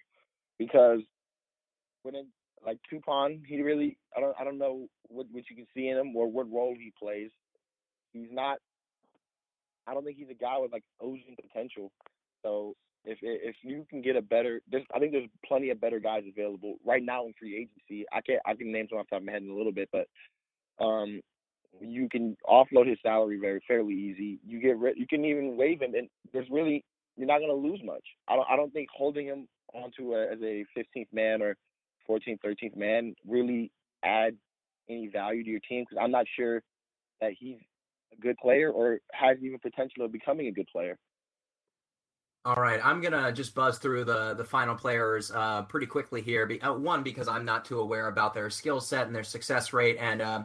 because 0.58 1.00
when 2.02 2.14
it, 2.14 2.26
like 2.64 2.78
Toupane, 2.92 3.40
he 3.46 3.62
really 3.62 3.96
I 4.16 4.20
don't 4.20 4.36
I 4.38 4.44
don't 4.44 4.58
know 4.58 4.86
what 5.08 5.26
what 5.30 5.44
you 5.48 5.56
can 5.56 5.66
see 5.74 5.88
in 5.88 5.96
him 5.96 6.14
or 6.14 6.30
what 6.30 6.50
role 6.52 6.74
he 6.78 6.92
plays. 6.98 7.30
He's 8.12 8.28
not. 8.30 8.58
I 9.86 9.94
don't 9.94 10.04
think 10.04 10.18
he's 10.18 10.30
a 10.30 10.34
guy 10.34 10.58
with 10.58 10.72
like 10.72 10.84
ocean 11.00 11.36
potential. 11.40 11.90
So 12.42 12.74
if 13.04 13.18
if 13.22 13.56
you 13.62 13.86
can 13.88 14.02
get 14.02 14.16
a 14.16 14.22
better, 14.22 14.60
there's 14.70 14.84
I 14.94 14.98
think 14.98 15.12
there's 15.12 15.28
plenty 15.46 15.70
of 15.70 15.80
better 15.80 16.00
guys 16.00 16.24
available 16.28 16.76
right 16.84 17.02
now 17.02 17.26
in 17.26 17.32
free 17.38 17.56
agency. 17.56 18.04
I 18.12 18.20
can't 18.20 18.40
I 18.44 18.54
can 18.54 18.72
name 18.72 18.88
some 18.90 18.98
off 18.98 19.06
the 19.06 19.16
top 19.16 19.22
of 19.22 19.26
my 19.26 19.32
head 19.32 19.42
in 19.42 19.50
a 19.50 19.56
little 19.56 19.72
bit, 19.72 19.88
but 19.92 20.06
um, 20.84 21.20
you 21.80 22.08
can 22.10 22.36
offload 22.48 22.88
his 22.88 22.98
salary 23.02 23.38
very 23.40 23.60
fairly 23.66 23.94
easy. 23.94 24.38
You 24.46 24.60
get 24.60 24.78
rid, 24.78 24.98
you 24.98 25.06
can 25.06 25.24
even 25.24 25.56
waive 25.56 25.80
him, 25.80 25.94
and 25.94 26.08
there's 26.32 26.50
really 26.50 26.84
you're 27.16 27.26
not 27.26 27.38
going 27.38 27.50
to 27.50 27.68
lose 27.68 27.80
much. 27.84 28.04
I 28.28 28.36
don't, 28.36 28.46
I 28.50 28.56
don't 28.56 28.72
think 28.72 28.88
holding 28.94 29.26
him 29.26 29.48
onto 29.74 30.14
a, 30.14 30.32
as 30.32 30.38
a 30.42 30.64
15th 30.76 31.08
man 31.12 31.42
or 31.42 31.56
14th, 32.08 32.38
13th 32.44 32.76
man 32.76 33.14
really 33.26 33.72
adds 34.04 34.36
any 34.88 35.08
value 35.08 35.42
to 35.42 35.50
your 35.50 35.60
team 35.60 35.84
because 35.88 36.00
I'm 36.02 36.10
not 36.10 36.26
sure 36.36 36.62
that 37.20 37.32
he's 37.38 37.58
a 38.12 38.20
good 38.20 38.36
player 38.36 38.70
or 38.70 39.00
has 39.12 39.38
even 39.42 39.58
potential 39.58 40.04
of 40.04 40.12
becoming 40.12 40.46
a 40.46 40.52
good 40.52 40.68
player. 40.70 40.98
All 42.44 42.54
right, 42.54 42.78
I'm 42.84 43.00
gonna 43.00 43.32
just 43.32 43.56
buzz 43.56 43.78
through 43.78 44.04
the 44.04 44.34
the 44.34 44.44
final 44.44 44.76
players 44.76 45.32
uh, 45.32 45.62
pretty 45.62 45.86
quickly 45.86 46.22
here. 46.22 46.46
Be, 46.46 46.62
uh, 46.62 46.74
one 46.74 47.02
because 47.02 47.26
I'm 47.26 47.44
not 47.44 47.64
too 47.64 47.80
aware 47.80 48.06
about 48.06 48.34
their 48.34 48.50
skill 48.50 48.80
set 48.80 49.08
and 49.08 49.16
their 49.16 49.24
success 49.24 49.72
rate, 49.72 49.96
and 49.98 50.22
uh, 50.22 50.44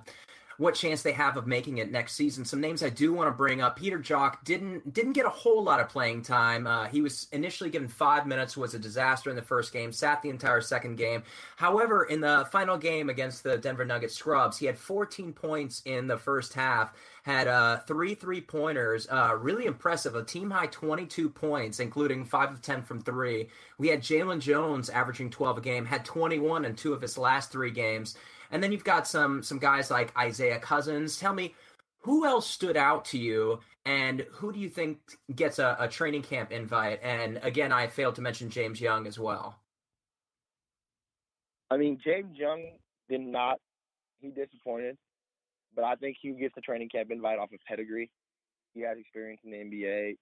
what 0.62 0.76
chance 0.76 1.02
they 1.02 1.12
have 1.12 1.38
of 1.38 1.48
making 1.48 1.80
it 1.80 1.92
next 1.92 2.14
season. 2.14 2.46
Some 2.46 2.62
names 2.62 2.84
I 2.84 2.90
do 2.90 3.12
want 3.14 3.28
to 3.28 3.32
bring 3.32 3.62
up. 3.62 3.78
Peter 3.78 3.98
Njoku 3.98 4.36
didn't 4.44 4.94
didn't 4.94 5.14
get 5.14 5.26
a 5.26 5.30
whole 5.30 5.64
lot 5.64 5.80
of 5.80 5.90
playing 5.90 6.22
time. 6.22 6.68
Uh, 6.68 6.86
he 6.86 7.02
was 7.02 7.28
initially 7.32 7.72
given 7.72 7.88
five 7.88 8.28
minutes, 8.28 8.56
was 8.56 8.76
a 8.76 8.80
disaster 8.80 9.32
in 9.32 9.36
the 9.36 9.42
first 9.42 9.74
game, 9.74 9.92
sat 9.92 10.22
the 10.22 10.30
entire 10.30 10.62
second 10.62 10.98
game. 10.98 11.24
However, 11.56 12.04
in 12.04 12.22
the 12.22 12.48
final 12.52 12.78
game 12.78 13.10
against 13.10 13.42
the 13.42 13.58
Denver 13.58 13.86
Nuggets 13.86 14.14
scrubs, 14.14 14.60
he 14.60 14.68
had 14.68 14.78
14 14.78 15.34
points 15.34 15.82
in 15.86 16.06
the 16.06 16.18
first 16.18 16.54
half, 16.54 16.94
had 17.24 17.48
uh, 17.48 17.80
three 17.80 18.14
three 18.14 18.42
pointers, 18.42 19.08
uh, 19.10 19.36
really 19.40 19.66
impressive. 19.66 20.14
A 20.14 20.24
team 20.24 20.52
high 20.52 20.68
22 20.68 21.28
points, 21.28 21.80
including 21.80 22.24
five 22.24 22.52
of 22.52 22.62
10 22.62 22.84
from 22.84 23.02
three. 23.02 23.50
We 23.80 23.88
had 23.88 24.02
Jalen 24.02 24.42
Jones 24.42 24.92
averaging 24.92 25.32
12 25.32 25.58
a 25.58 25.62
game, 25.62 25.86
had 25.86 26.06
21 26.06 26.66
in 26.66 26.76
two 26.76 26.94
of 26.94 27.02
his 27.02 27.18
last 27.18 27.52
three 27.52 27.72
games. 27.72 28.16
And 28.52 28.62
then 28.62 28.72
you've 28.72 28.84
got 28.84 29.08
some 29.08 29.44
some 29.44 29.60
guys 29.60 29.90
like 29.90 30.16
Isaiah 30.18 30.60
Cousins. 30.60 31.18
Tell 31.18 31.34
me, 31.34 31.56
who 32.02 32.26
else 32.26 32.48
stood 32.48 32.78
out 32.78 33.06
to 33.06 33.18
you, 33.18 33.60
and 33.86 34.26
who 34.32 34.52
do 34.52 34.60
you 34.60 34.70
think 34.70 35.00
gets 35.36 35.60
a, 35.60 35.78
a 35.80 35.88
training 35.88 36.24
camp 36.24 36.52
invite? 36.52 37.00
And 37.02 37.40
again, 37.44 37.72
I 37.72 37.88
failed 37.88 38.16
to 38.16 38.22
mention 38.22 38.50
James 38.50 38.82
Young 38.82 39.08
as 39.08 39.18
well. 39.18 39.60
I 41.70 41.78
mean, 41.78 42.00
James 42.04 42.38
Young 42.38 42.64
did 43.10 43.22
not. 43.22 43.58
He 44.20 44.30
disappointed, 44.30 44.98
but 45.76 45.84
I 45.84 45.96
think 45.96 46.18
he 46.22 46.32
gets 46.32 46.54
the 46.54 46.62
training 46.62 46.90
camp 46.90 47.10
invite 47.12 47.40
off 47.40 47.52
of 47.54 47.60
pedigree. 47.68 48.12
He 48.74 48.82
has 48.82 48.98
experience 48.98 49.42
in 49.44 49.52
the 49.52 49.58
NBA. 49.58 50.16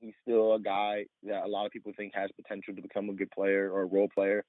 He's 0.00 0.14
still 0.22 0.54
a 0.54 0.60
guy 0.60 1.04
that 1.22 1.44
a 1.44 1.48
lot 1.48 1.64
of 1.64 1.72
people 1.72 1.92
think 1.96 2.12
has 2.14 2.30
potential 2.36 2.74
to 2.74 2.82
become 2.82 3.08
a 3.08 3.14
good 3.14 3.30
player 3.30 3.70
or 3.72 3.82
a 3.82 3.86
role 3.86 4.08
player. 4.14 4.44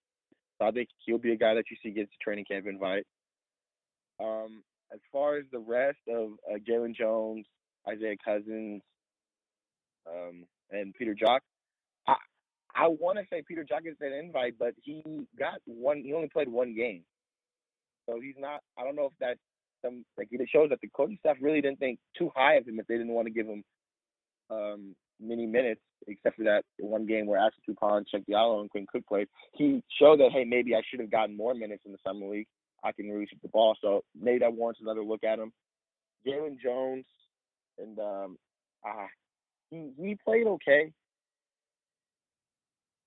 So 0.60 0.68
I 0.68 0.72
think 0.72 0.90
he'll 1.06 1.20
be 1.20 1.32
a 1.32 1.38
guy 1.38 1.54
that 1.54 1.66
you 1.70 1.78
see 1.82 1.92
gets 1.92 2.12
a 2.12 2.24
training 2.24 2.46
camp 2.50 2.66
invite. 2.68 3.06
Um, 4.20 4.64
as 4.94 5.00
far 5.12 5.38
as 5.38 5.46
the 5.52 5.60
rest 5.60 6.00
of 6.10 6.32
uh, 6.50 6.58
Jalen 6.58 6.96
Jones, 6.96 7.46
Isaiah 7.88 8.16
Cousins, 8.24 8.82
um, 10.10 10.46
and 10.72 10.94
Peter 10.94 11.14
Njoku, 11.14 11.40
I 12.08 12.16
I 12.76 12.88
want 12.88 13.18
to 13.20 13.26
say 13.32 13.44
Peter 13.48 13.64
Njoku 13.64 13.84
gets 13.84 14.02
an 14.02 14.14
invite, 14.14 14.56
but 14.58 14.74
he 14.82 15.04
got 15.38 15.60
one. 15.66 16.04
He 16.04 16.14
only 16.14 16.30
played 16.30 16.50
one 16.50 16.74
game, 16.76 17.04
so 18.10 18.20
he's 18.22 18.36
not. 18.38 18.62
I 18.78 18.84
don't 18.84 18.96
know 18.96 19.06
if 19.06 19.14
that's 19.20 19.40
some 19.84 20.06
like 20.18 20.30
it 20.32 20.50
shows 20.52 20.70
that 20.70 20.82
the 20.82 20.90
coaching 20.96 21.18
staff 21.20 21.38
really 21.42 21.62
didn't 21.62 21.80
think 21.80 22.00
too 22.18 22.32
high 22.36 22.56
of 22.56 22.68
him 22.68 22.80
if 22.80 22.88
they 22.88 22.98
didn't 22.98 23.14
want 23.14 23.28
to 23.28 23.34
give 23.34 23.48
him 23.48 23.64
um, 24.50 24.96
many 25.20 25.46
minutes, 25.46 25.82
except 26.08 26.38
for 26.38 26.44
that 26.44 26.64
one 26.80 27.06
game 27.06 27.26
where 27.26 27.40
Axel 27.40 27.62
Toupane, 27.70 28.06
Cheick 28.14 28.26
Diallo, 28.30 28.62
and 28.62 28.70
Quinn 28.70 28.86
Cook 28.92 29.06
played. 29.08 29.28
He 29.54 29.84
showed 30.00 30.20
that 30.20 30.32
hey, 30.32 30.46
maybe 30.46 30.76
I 30.76 30.82
should 30.90 31.00
have 31.00 31.12
gotten 31.12 31.36
more 31.36 31.54
minutes 31.54 31.84
in 31.86 31.92
the 31.92 31.98
summer 32.06 32.28
league. 32.28 32.48
I 32.84 32.92
can 32.92 33.10
really 33.10 33.28
shoot 33.30 33.40
the 33.42 33.50
ball. 33.50 33.76
So 33.82 34.04
maybe 34.20 34.40
that 34.40 34.54
warrants 34.54 34.82
another 34.82 35.04
look 35.04 35.24
at 35.24 35.40
him. 35.40 35.52
Jalen 36.26 36.60
Jones, 36.62 37.06
and 37.78 37.98
um, 38.00 38.38
ah, 38.86 39.08
he 39.70 39.92
he 40.00 40.18
played 40.24 40.48
okay. 40.48 40.92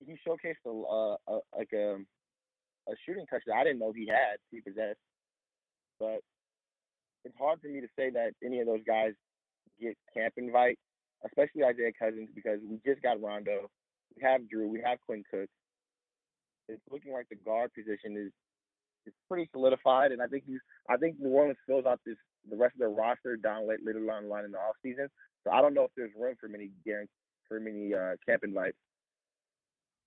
He 0.06 0.16
showcased 0.26 0.64
a, 0.66 0.70
uh, 0.70 1.16
a 1.28 1.38
like 1.56 1.72
a 1.74 1.96
a 2.88 2.94
shooting 3.04 3.26
touch 3.26 3.42
that 3.46 3.56
I 3.56 3.64
didn't 3.64 3.78
know 3.78 3.92
he 3.92 4.06
had. 4.06 4.38
He 4.50 4.60
possessed, 4.60 4.98
but 5.98 6.20
it's 7.24 7.36
hard 7.38 7.60
for 7.60 7.68
me 7.68 7.80
to 7.80 7.88
say 7.96 8.10
that 8.10 8.32
any 8.44 8.60
of 8.60 8.66
those 8.66 8.84
guys 8.86 9.12
get 9.80 9.96
camp 10.14 10.34
invite, 10.36 10.78
especially 11.26 11.64
Isaiah 11.64 11.92
Cousins, 11.98 12.28
because 12.34 12.60
we 12.66 12.80
just 12.84 13.02
got 13.02 13.20
Rondo, 13.20 13.70
we 14.16 14.22
have 14.22 14.42
Jrue, 14.42 14.68
we 14.68 14.82
have 14.84 14.98
Quinn 15.06 15.22
Cook. 15.30 15.48
It's 16.68 16.82
looking 16.90 17.12
like 17.12 17.28
the 17.28 17.36
guard 17.36 17.72
position 17.74 18.16
is 18.16 18.32
it's 19.06 19.16
pretty 19.28 19.48
solidified, 19.52 20.12
and 20.12 20.22
I 20.22 20.26
think 20.26 20.44
you, 20.46 20.58
I 20.88 20.96
think 20.96 21.16
New 21.18 21.30
Orleans 21.30 21.58
fills 21.66 21.86
out 21.86 22.00
this 22.04 22.16
the 22.48 22.56
rest 22.56 22.74
of 22.74 22.80
their 22.80 22.90
roster 22.90 23.36
down 23.36 23.68
late 23.68 23.80
later 23.84 24.04
down 24.04 24.24
the 24.24 24.28
line 24.28 24.44
in 24.44 24.52
the 24.52 24.58
off 24.58 24.76
season. 24.82 25.08
So 25.44 25.52
I 25.52 25.60
don't 25.60 25.74
know 25.74 25.84
if 25.84 25.90
there's 25.96 26.10
room 26.18 26.34
for 26.40 26.48
many 26.48 26.70
for 27.48 27.60
many 27.60 27.94
uh, 27.94 28.16
camp 28.26 28.42
invites. 28.44 28.76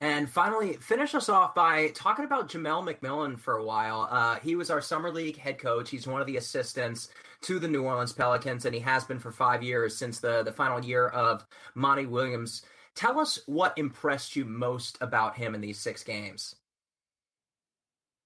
And 0.02 0.30
finally, 0.30 0.74
finish 0.74 1.16
us 1.16 1.30
off 1.30 1.56
by 1.56 1.88
talking 1.96 2.26
about 2.26 2.50
Jamelle 2.50 2.86
McMillan 2.86 3.40
for 3.40 3.56
a 3.56 3.64
while. 3.64 4.10
Uh, 4.12 4.36
he 4.40 4.56
was 4.56 4.70
our 4.70 4.82
summer 4.82 5.10
league 5.10 5.38
head 5.38 5.58
coach. 5.58 5.90
He's 5.90 6.06
one 6.06 6.20
of 6.20 6.28
the 6.28 6.36
assistants 6.36 7.08
to 7.44 7.58
the 7.58 7.70
New 7.70 7.84
Orleans 7.84 8.12
Pelicans, 8.12 8.66
and 8.66 8.76
he 8.76 8.82
has 8.82 9.06
been 9.06 9.20
for 9.20 9.32
five 9.32 9.64
years 9.64 9.96
since 9.96 10.20
the 10.20 10.44
the 10.44 10.52
final 10.52 10.84
year 10.84 11.08
of 11.08 11.46
Monty 11.74 12.06
Williams. 12.06 12.64
Tell 12.96 13.18
us 13.18 13.40
what 13.46 13.78
impressed 13.78 14.36
you 14.36 14.46
most 14.46 14.98
about 15.00 15.38
him 15.38 15.56
in 15.56 15.62
these 15.62 15.80
six 15.80 16.04
games. 16.04 16.56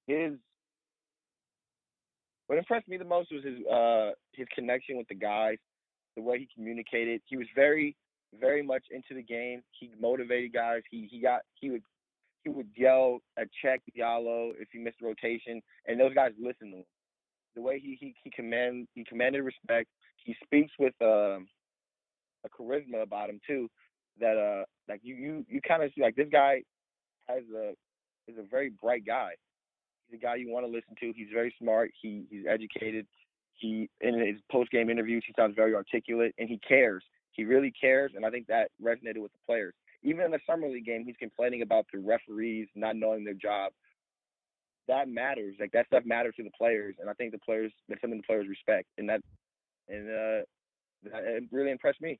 His 0.08 0.34
what 2.48 2.58
impressed 2.58 2.88
me 2.88 2.98
the 2.98 3.06
most 3.06 3.32
was 3.32 3.44
his 3.44 3.66
uh 3.68 4.12
his 4.34 4.48
connection 4.54 4.98
with 4.98 5.08
the 5.08 5.16
guys, 5.16 5.58
the 6.16 6.22
way 6.22 6.40
he 6.40 6.48
communicated. 6.54 7.22
He 7.26 7.38
was 7.38 7.48
very 7.56 7.96
very 8.40 8.62
much 8.62 8.84
into 8.92 9.14
the 9.14 9.24
game. 9.24 9.62
He 9.80 9.92
motivated 10.00 10.54
guys. 10.54 10.82
He 10.90 11.08
he 11.10 11.22
got 11.22 11.42
he 11.56 11.70
would 11.70 11.84
he 12.44 12.50
would 12.50 12.70
yell 12.76 13.20
at 13.38 13.48
Cheick 13.64 13.80
Diallo 13.98 14.52
if 14.60 14.70
he 14.72 14.80
missed 14.80 15.02
rotation, 15.02 15.62
and 15.86 16.00
those 16.00 16.14
guys 16.14 16.32
listened 16.40 16.74
to 16.74 16.78
him. 16.80 16.86
The 17.56 17.62
way 17.62 17.80
he 17.80 17.98
he 18.00 18.16
he 18.24 18.30
command 18.30 18.88
he 18.94 19.04
commanded 19.04 19.42
respect. 19.44 19.90
He 20.24 20.36
speaks 20.44 20.72
with 20.80 20.94
uh, 21.02 21.40
a 22.46 22.50
charisma 22.50 23.02
about 23.04 23.30
him 23.30 23.40
too. 23.46 23.70
That 24.20 24.38
uh 24.38 24.66
like 24.88 25.02
you 25.04 25.16
you 25.16 25.46
you 25.50 25.62
kind 25.68 25.84
of 25.84 25.92
see 25.94 26.02
like 26.02 26.16
this 26.16 26.30
guy 26.32 26.62
has 27.28 27.44
a 27.56 27.72
is 28.28 28.38
a 28.38 28.44
very 28.50 28.70
bright 28.70 29.06
guy. 29.06 29.32
He's 30.10 30.20
a 30.20 30.22
guy 30.22 30.36
you 30.36 30.52
want 30.52 30.66
to 30.66 30.72
listen 30.72 30.96
to. 31.00 31.14
He's 31.16 31.28
very 31.34 31.54
smart. 31.60 31.92
He 32.02 32.26
he's 32.30 32.46
educated. 32.50 33.08
He 33.54 33.90
in 34.02 34.20
his 34.20 34.38
post 34.52 34.72
game 34.72 34.90
interviews 34.90 35.24
he 35.26 35.34
sounds 35.38 35.56
very 35.56 35.74
articulate 35.76 36.34
and 36.38 36.48
he 36.48 36.60
cares. 36.68 37.04
He 37.32 37.44
really 37.46 37.72
cares, 37.80 38.14
and 38.16 38.26
I 38.26 38.30
think 38.32 38.48
that 38.48 38.72
resonated 38.82 39.22
with 39.22 39.32
the 39.32 39.40
players. 39.46 39.74
Even 40.04 40.26
in 40.26 40.32
the 40.32 40.40
summer 40.50 40.68
league 40.68 40.86
game, 40.86 41.04
he's 41.06 41.16
complaining 41.20 41.62
about 41.62 41.86
the 41.94 42.00
referees 42.00 42.68
not 42.76 42.96
knowing 42.96 43.24
their 43.24 43.36
job. 43.36 43.74
That 44.88 45.08
matters. 45.08 45.56
Like 45.60 45.72
that 45.74 45.88
stuff 45.88 46.04
matters 46.06 46.34
to 46.38 46.44
the 46.44 46.52
players, 46.58 46.96
and 47.00 47.10
I 47.10 47.14
think 47.14 47.32
the 47.32 47.40
players 47.40 47.72
that's 47.90 48.02
something 48.02 48.20
the 48.20 48.26
players 48.26 48.48
respect, 48.48 48.88
and 48.98 49.10
that 49.10 49.22
and 49.90 50.08
uh, 50.08 50.46
that, 51.04 51.24
it 51.24 51.44
really 51.52 51.72
impressed 51.72 52.02
me. 52.02 52.20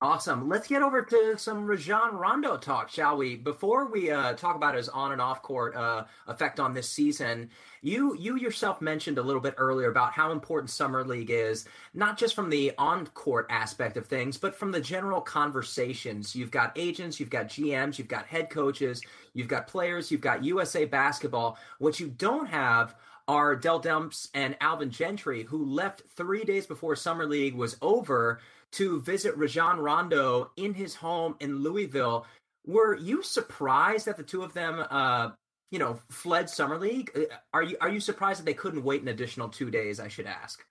Awesome. 0.00 0.48
Let's 0.48 0.68
get 0.68 0.82
over 0.82 1.02
to 1.02 1.38
some 1.38 1.64
Rajon 1.64 2.16
Rondo 2.16 2.58
talk, 2.58 2.90
shall 2.90 3.16
we? 3.16 3.36
Before 3.36 3.90
we 3.90 4.10
uh, 4.10 4.34
talk 4.34 4.54
about 4.54 4.74
his 4.74 4.88
on 4.90 5.12
and 5.12 5.20
off 5.20 5.40
court 5.40 5.74
uh, 5.74 6.04
effect 6.26 6.60
on 6.60 6.74
this 6.74 6.90
season, 6.90 7.48
you 7.80 8.14
you 8.18 8.36
yourself 8.36 8.82
mentioned 8.82 9.16
a 9.16 9.22
little 9.22 9.40
bit 9.40 9.54
earlier 9.56 9.88
about 9.88 10.12
how 10.12 10.30
important 10.30 10.68
summer 10.68 11.04
league 11.04 11.30
is, 11.30 11.66
not 11.94 12.18
just 12.18 12.34
from 12.34 12.50
the 12.50 12.72
on 12.76 13.06
court 13.08 13.46
aspect 13.48 13.96
of 13.96 14.04
things, 14.04 14.36
but 14.36 14.54
from 14.54 14.72
the 14.72 14.80
general 14.80 15.22
conversations. 15.22 16.36
You've 16.36 16.50
got 16.50 16.72
agents, 16.76 17.18
you've 17.18 17.30
got 17.30 17.48
GMs, 17.48 17.96
you've 17.96 18.08
got 18.08 18.26
head 18.26 18.50
coaches, 18.50 19.00
you've 19.32 19.48
got 19.48 19.68
players, 19.68 20.10
you've 20.10 20.20
got 20.20 20.44
USA 20.44 20.84
Basketball. 20.84 21.56
What 21.78 21.98
you 21.98 22.08
don't 22.08 22.46
have 22.46 22.94
are 23.26 23.56
Dell 23.56 23.80
Demps 23.80 24.28
and 24.34 24.56
Alvin 24.60 24.90
Gentry, 24.90 25.44
who 25.44 25.64
left 25.64 26.02
three 26.14 26.44
days 26.44 26.66
before 26.66 26.94
Summer 26.94 27.24
League 27.24 27.54
was 27.54 27.78
over 27.80 28.40
to 28.74 29.00
visit 29.00 29.36
Rajon 29.36 29.78
Rondo 29.78 30.50
in 30.56 30.74
his 30.74 30.94
home 30.94 31.36
in 31.40 31.58
Louisville. 31.58 32.26
Were 32.66 32.96
you 32.96 33.22
surprised 33.22 34.06
that 34.06 34.16
the 34.16 34.22
two 34.22 34.42
of 34.42 34.52
them, 34.52 34.84
uh, 34.90 35.30
you 35.70 35.78
know, 35.78 36.00
fled 36.10 36.50
summer 36.50 36.78
league? 36.78 37.10
Uh, 37.14 37.34
are 37.52 37.62
you 37.62 37.76
are 37.80 37.88
you 37.88 38.00
surprised 38.00 38.40
that 38.40 38.46
they 38.46 38.54
couldn't 38.54 38.82
wait 38.82 39.02
an 39.02 39.08
additional 39.08 39.48
two 39.48 39.70
days? 39.70 40.00
I 40.00 40.08
should 40.08 40.26
ask. 40.26 40.64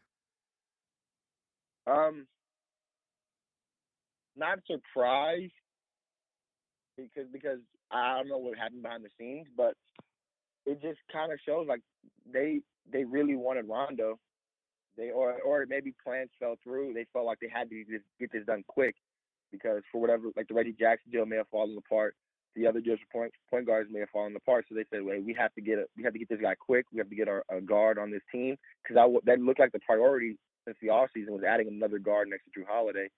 Um, 1.87 2.27
not 4.35 4.59
surprised 4.67 5.53
because 6.97 7.27
because 7.31 7.59
I 7.91 8.17
don't 8.17 8.27
know 8.27 8.37
what 8.37 8.57
happened 8.57 8.83
behind 8.83 9.05
the 9.05 9.09
scenes, 9.17 9.47
but 9.55 9.75
it 10.65 10.81
just 10.81 10.99
kind 11.11 11.31
of 11.31 11.39
shows 11.45 11.67
like 11.67 11.81
they 12.31 12.59
they 12.91 13.05
really 13.05 13.35
wanted 13.35 13.67
Rondo 13.67 14.19
they 14.97 15.12
or 15.12 15.34
or 15.45 15.65
maybe 15.67 15.93
plans 16.03 16.29
fell 16.39 16.56
through. 16.63 16.93
They 16.93 17.06
felt 17.13 17.25
like 17.25 17.39
they 17.39 17.49
had 17.51 17.69
to 17.69 17.84
just 17.86 18.06
get 18.19 18.32
this 18.32 18.45
done 18.45 18.63
quick 18.67 18.95
because 19.51 19.82
for 19.91 20.01
whatever, 20.01 20.27
like 20.36 20.47
the 20.47 20.53
Reggie 20.53 20.75
Jackson 20.77 21.12
deal 21.12 21.25
may 21.25 21.38
have 21.38 21.47
fallen 21.49 21.77
apart. 21.77 22.15
The 22.56 22.67
other 22.67 22.82
deals 22.82 22.99
point 23.12 23.32
point 23.49 23.65
guards 23.65 23.89
may 23.91 23.99
have 23.99 24.10
fallen 24.10 24.36
apart. 24.36 24.65
So 24.69 24.75
they 24.75 24.86
said, 24.91 25.03
"Wait, 25.03 25.23
we 25.23 25.34
have 25.34 25.53
to 25.56 25.62
get 25.62 25.79
a, 25.79 25.86
we 25.97 26.03
have 26.03 26.13
to 26.13 26.19
get 26.19 26.29
this 26.29 26.41
guy 26.41 26.56
quick. 26.56 26.86
We 26.91 26.99
have 26.99 27.10
to 27.10 27.15
get 27.15 27.27
our 27.27 27.43
a 27.49 27.62
guard 27.62 27.97
on 27.97 28.12
this 28.12 28.21
team 28.32 28.56
because 28.84 28.97
I 28.97 29.08
that 29.25 29.39
looked 29.39 29.60
like 29.60 29.71
the 29.71 29.79
priority 29.79 30.38
since 30.65 30.77
the 30.82 30.89
off 30.89 31.10
season 31.13 31.34
was 31.34 31.43
adding 31.43 31.67
another 31.67 31.99
guard 31.99 32.29
next 32.29 32.45
to 32.45 32.60
Jrue 32.60 32.67
Holiday. 32.67 33.10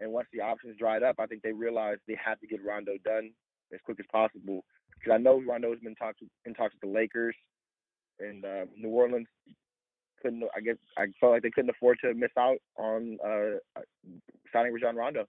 And 0.00 0.12
once 0.12 0.28
the 0.32 0.40
options 0.40 0.78
dried 0.78 1.02
up, 1.02 1.16
I 1.18 1.26
think 1.26 1.42
they 1.42 1.52
realized 1.52 2.00
they 2.06 2.18
had 2.22 2.40
to 2.40 2.46
get 2.46 2.64
Rondo 2.64 2.92
done 3.04 3.32
as 3.72 3.80
quick 3.84 4.00
as 4.00 4.06
possible. 4.10 4.64
Because 4.94 5.14
I 5.14 5.18
know 5.18 5.42
Rondo 5.46 5.70
has 5.70 5.80
been 5.80 5.94
talks 5.94 6.20
in 6.46 6.54
talks 6.54 6.74
with 6.74 6.90
the 6.90 6.98
Lakers 6.98 7.36
and 8.18 8.44
uh, 8.44 8.64
New 8.76 8.88
Orleans 8.88 9.28
couldn't. 10.22 10.44
I 10.56 10.60
guess 10.60 10.76
I 10.96 11.06
felt 11.18 11.32
like 11.32 11.42
they 11.42 11.50
couldn't 11.50 11.70
afford 11.70 11.98
to 12.02 12.14
miss 12.14 12.30
out 12.38 12.58
on 12.76 13.18
uh, 13.24 13.80
signing 14.52 14.72
Rajon 14.72 14.96
Rondo. 14.96 15.26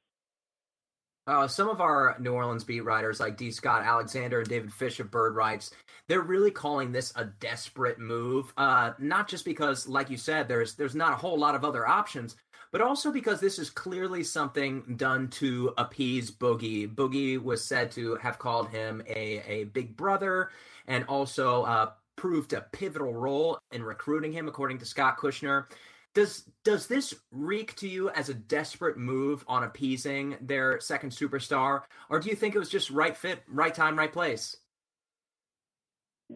Uh, 1.28 1.48
some 1.48 1.70
of 1.70 1.80
our 1.80 2.16
New 2.20 2.34
Orleans 2.34 2.64
beat 2.64 2.82
writers, 2.82 3.20
like 3.20 3.38
D. 3.38 3.52
Scott 3.52 3.84
Alexander 3.84 4.40
and 4.40 4.50
David 4.50 4.72
Fisch 4.72 5.00
of 5.00 5.12
Bird 5.12 5.36
Writes, 5.36 5.72
they're 6.08 6.22
really 6.22 6.50
calling 6.50 6.92
this 6.92 7.14
a 7.16 7.26
desperate 7.26 8.00
move. 8.00 8.52
Uh, 8.58 8.94
not 8.98 9.28
just 9.28 9.46
because, 9.46 9.88
like 9.88 10.10
you 10.10 10.18
said, 10.18 10.48
there's 10.48 10.76
there's 10.76 10.96
not 10.96 11.14
a 11.14 11.18
whole 11.18 11.38
lot 11.38 11.54
of 11.54 11.64
other 11.64 11.88
options, 11.88 12.36
but 12.72 12.82
also 12.82 13.12
because 13.12 13.40
this 13.40 13.60
is 13.60 13.70
clearly 13.70 14.24
something 14.24 14.96
done 14.98 15.28
to 15.30 15.74
appease 15.78 16.32
Boogie. 16.32 16.94
Boogie 16.94 17.42
was 17.42 17.64
said 17.64 17.92
to 17.92 18.16
have 18.16 18.40
called 18.40 18.70
him 18.70 19.04
a 19.08 19.44
a 19.48 19.64
big 19.66 19.96
brother, 19.96 20.50
and 20.88 21.06
also 21.06 21.64
uh, 21.64 21.92
proved 22.16 22.54
a 22.54 22.66
pivotal 22.72 23.14
role 23.14 23.60
in 23.72 23.84
recruiting 23.84 24.32
him, 24.32 24.48
according 24.48 24.78
to 24.80 24.86
Scott 24.86 25.18
Kushner. 25.18 25.66
Does 26.14 26.44
does 26.66 26.88
this 26.88 27.14
reek 27.32 27.76
to 27.78 27.88
you 27.88 28.10
as 28.10 28.28
a 28.28 28.34
desperate 28.34 28.98
move 28.98 29.46
on 29.48 29.64
appeasing 29.64 30.36
their 30.42 30.80
second 30.82 31.12
superstar, 31.12 31.84
or 32.10 32.20
do 32.20 32.30
you 32.30 32.36
think 32.36 32.54
it 32.54 32.60
was 32.60 32.70
just 32.70 32.90
right 32.90 33.16
fit, 33.16 33.44
right 33.48 33.74
time, 33.74 33.98
right 33.98 34.12
place? 34.12 34.58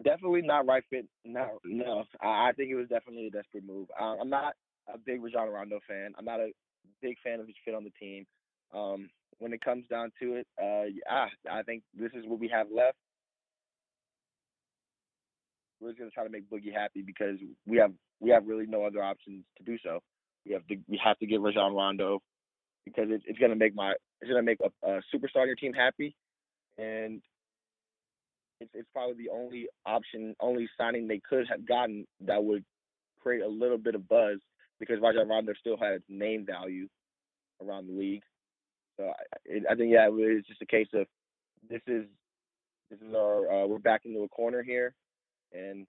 Definitely 0.02 0.42
not 0.42 0.66
right 0.66 0.84
fit. 0.90 1.06
No, 1.24 1.58
no. 1.64 2.04
I, 2.20 2.52
think 2.52 2.70
it 2.70 2.74
was 2.74 2.88
definitely 2.88 3.28
a 3.28 3.30
desperate 3.30 3.64
move. 3.66 3.88
Uh, 3.98 4.16
I'm 4.20 4.28
not 4.28 4.54
a 4.92 4.98
big 4.98 5.22
Rajon 5.22 5.48
Rondo 5.48 5.80
fan. 5.88 6.12
I'm 6.18 6.24
not 6.24 6.40
a 6.40 6.50
big 7.00 7.16
fan 7.24 7.40
of 7.40 7.46
his 7.46 7.56
fit 7.64 7.74
on 7.74 7.84
the 7.84 7.90
team. 7.90 8.26
Um, 8.74 9.08
when 9.38 9.52
it 9.52 9.60
comes 9.60 9.86
down 9.88 10.10
to 10.20 10.34
it, 10.34 10.46
uh, 10.60 10.84
yeah, 10.84 11.26
I 11.50 11.62
think 11.62 11.82
this 11.94 12.10
is 12.14 12.26
what 12.26 12.40
we 12.40 12.48
have 12.48 12.66
left. 12.74 12.96
We're 15.80 15.90
just 15.90 15.98
gonna 15.98 16.10
try 16.10 16.24
to 16.24 16.30
make 16.30 16.48
Boogie 16.50 16.72
happy 16.72 17.02
because 17.02 17.36
we 17.66 17.78
have 17.78 17.92
we 18.20 18.30
have 18.30 18.46
really 18.46 18.66
no 18.66 18.84
other 18.84 19.02
options 19.02 19.44
to 19.58 19.64
do 19.64 19.76
so. 19.84 20.00
We 20.46 20.52
have 20.52 20.66
to 20.68 20.76
we 20.88 21.00
have 21.02 21.18
to 21.18 21.26
get 21.26 21.40
Rajon 21.40 21.74
Rondo 21.74 22.20
because 22.84 23.10
it, 23.10 23.22
it's 23.26 23.38
gonna 23.38 23.56
make 23.56 23.74
my 23.74 23.92
it's 24.20 24.30
gonna 24.30 24.42
make 24.42 24.58
a, 24.60 24.88
a 24.88 25.00
superstar 25.14 25.42
on 25.42 25.46
your 25.46 25.56
team 25.56 25.72
happy, 25.72 26.16
and 26.78 27.20
it's 28.60 28.70
it's 28.74 28.88
probably 28.92 29.24
the 29.24 29.30
only 29.30 29.66
option, 29.84 30.34
only 30.40 30.68
signing 30.78 31.06
they 31.06 31.20
could 31.28 31.46
have 31.48 31.66
gotten 31.66 32.06
that 32.20 32.42
would 32.42 32.64
create 33.20 33.42
a 33.42 33.48
little 33.48 33.78
bit 33.78 33.94
of 33.94 34.08
buzz 34.08 34.38
because 34.78 35.00
Rajon 35.00 35.28
Rondo 35.28 35.52
still 35.58 35.76
has 35.76 36.00
name 36.08 36.46
value 36.46 36.88
around 37.62 37.88
the 37.88 37.98
league. 37.98 38.22
So 38.98 39.04
I, 39.04 39.72
I 39.72 39.74
think 39.74 39.92
yeah, 39.92 40.08
it's 40.10 40.48
just 40.48 40.62
a 40.62 40.66
case 40.66 40.88
of 40.94 41.06
this 41.68 41.82
is 41.86 42.06
this 42.90 43.00
is 43.00 43.14
our 43.14 43.50
uh, 43.50 43.66
we're 43.66 43.78
back 43.78 44.02
into 44.04 44.20
a 44.20 44.28
corner 44.28 44.62
here, 44.62 44.94
and 45.56 45.86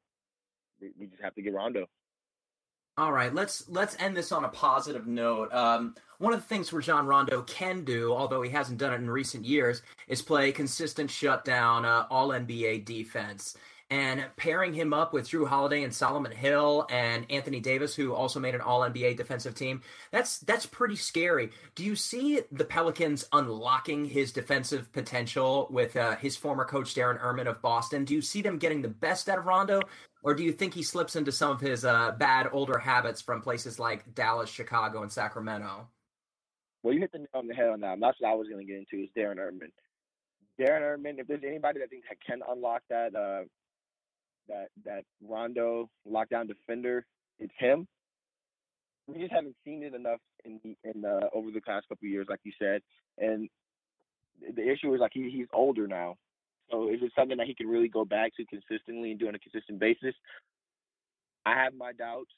we, 0.81 1.07
just 1.07 1.21
have 1.21 1.35
to 1.35 1.41
get 1.41 1.53
Rondo. 1.53 1.87
All 2.97 3.11
right, 3.11 3.33
let's 3.33 3.69
let's 3.69 3.95
end 3.99 4.17
this 4.17 4.31
on 4.31 4.43
a 4.43 4.49
positive 4.49 5.05
note. 5.05 5.53
Um, 5.53 5.93
one 6.17 6.33
of 6.33 6.39
the 6.39 6.47
things 6.47 6.73
Rajon 6.73 7.05
Rondo 7.05 7.43
can 7.43 7.83
do, 7.83 8.11
although 8.11 8.41
he 8.41 8.49
hasn't 8.49 8.79
done 8.79 8.91
it 8.91 8.95
in 8.95 9.09
recent 9.09 9.45
years, 9.45 9.83
is 10.07 10.23
play 10.23 10.51
consistent 10.51 11.11
shutdown, 11.11 11.85
uh, 11.85 12.07
All 12.09 12.29
NBA 12.29 12.85
defense 12.85 13.55
and 13.89 14.25
pairing 14.35 14.73
him 14.73 14.93
up 14.93 15.13
with 15.13 15.29
Jrue 15.29 15.47
Holiday 15.47 15.83
and 15.83 15.93
Solomon 15.93 16.31
Hill 16.31 16.85
and 16.89 17.25
Anthony 17.31 17.61
Davis, 17.61 17.95
who 17.95 18.13
also 18.13 18.39
made 18.39 18.53
an 18.53 18.61
All 18.61 18.81
NBA 18.81 19.15
defensive 19.15 19.55
team, 19.55 19.81
that's 20.11 20.39
that's 20.39 20.65
pretty 20.65 20.97
scary. 20.97 21.51
Do 21.75 21.85
you 21.85 21.95
see 21.95 22.41
the 22.51 22.65
Pelicans 22.65 23.25
unlocking 23.31 24.05
his 24.05 24.33
defensive 24.33 24.91
potential 24.91 25.67
with 25.71 25.95
uh, 25.95 26.17
his 26.17 26.35
former 26.35 26.65
coach 26.65 26.95
Darren 26.95 27.21
Erman 27.23 27.47
of 27.47 27.61
Boston? 27.61 28.03
Do 28.03 28.13
you 28.13 28.21
see 28.21 28.41
them 28.41 28.57
getting 28.57 28.81
the 28.81 28.89
best 28.89 29.29
out 29.29 29.37
of 29.37 29.45
Rondo, 29.45 29.81
or 30.21 30.33
do 30.33 30.43
you 30.43 30.51
think 30.51 30.73
he 30.73 30.83
slips 30.83 31.15
into 31.15 31.31
some 31.31 31.51
of 31.51 31.61
his 31.61 31.85
uh, 31.85 32.11
bad 32.11 32.49
older 32.51 32.77
habits 32.77 33.21
from 33.21 33.41
places 33.41 33.79
like 33.79 34.13
Dallas, 34.13 34.49
Chicago, 34.49 35.01
and 35.01 35.11
Sacramento? 35.11 35.87
Well, 36.83 36.93
you 36.93 36.99
hit 36.99 37.11
the 37.13 37.19
nail 37.19 37.27
on 37.33 37.47
the 37.47 37.53
head 37.53 37.69
on 37.69 37.79
that. 37.81 37.99
That's 37.99 38.17
what 38.19 38.31
I 38.31 38.35
was 38.35 38.47
going 38.47 38.65
to 38.65 38.71
get 38.71 38.79
into 38.79 39.03
is 39.03 39.09
Darren 39.17 39.39
Erman. 39.39 39.71
Darren 40.59 40.81
Erman, 40.81 41.19
if 41.19 41.27
there's 41.27 41.43
anybody 41.45 41.79
that 41.79 41.89
thinks 41.89 42.07
that 42.09 42.17
can 42.25 42.39
unlock 42.49 42.81
that 42.89 43.15
uh, 43.15 43.43
that 44.47 44.67
that 44.85 45.03
Rondo 45.27 45.89
lockdown 46.09 46.47
defender. 46.47 47.05
It's 47.39 47.53
him. 47.57 47.87
We 49.07 49.19
just 49.19 49.31
haven't 49.31 49.55
seen 49.63 49.83
it 49.83 49.93
enough 49.93 50.19
in 50.43 50.59
the, 50.63 50.75
in 50.83 51.05
uh, 51.05 51.27
over 51.33 51.51
the 51.51 51.61
past 51.61 51.87
couple 51.87 52.07
years, 52.07 52.27
like 52.29 52.41
you 52.43 52.51
said. 52.59 52.81
And 53.17 53.49
the 54.55 54.69
issue 54.69 54.93
is 54.93 54.99
like 54.99 55.11
he 55.13 55.29
he's 55.29 55.47
older 55.53 55.87
now, 55.87 56.15
so 56.69 56.89
is 56.89 56.99
it 57.01 57.11
something 57.15 57.37
that 57.37 57.47
he 57.47 57.55
can 57.55 57.67
really 57.67 57.87
go 57.87 58.05
back 58.05 58.35
to 58.35 58.45
consistently 58.45 59.11
and 59.11 59.19
do 59.19 59.27
on 59.27 59.35
a 59.35 59.39
consistent 59.39 59.79
basis? 59.79 60.13
I 61.45 61.55
have 61.55 61.73
my 61.73 61.93
doubts. 61.93 62.31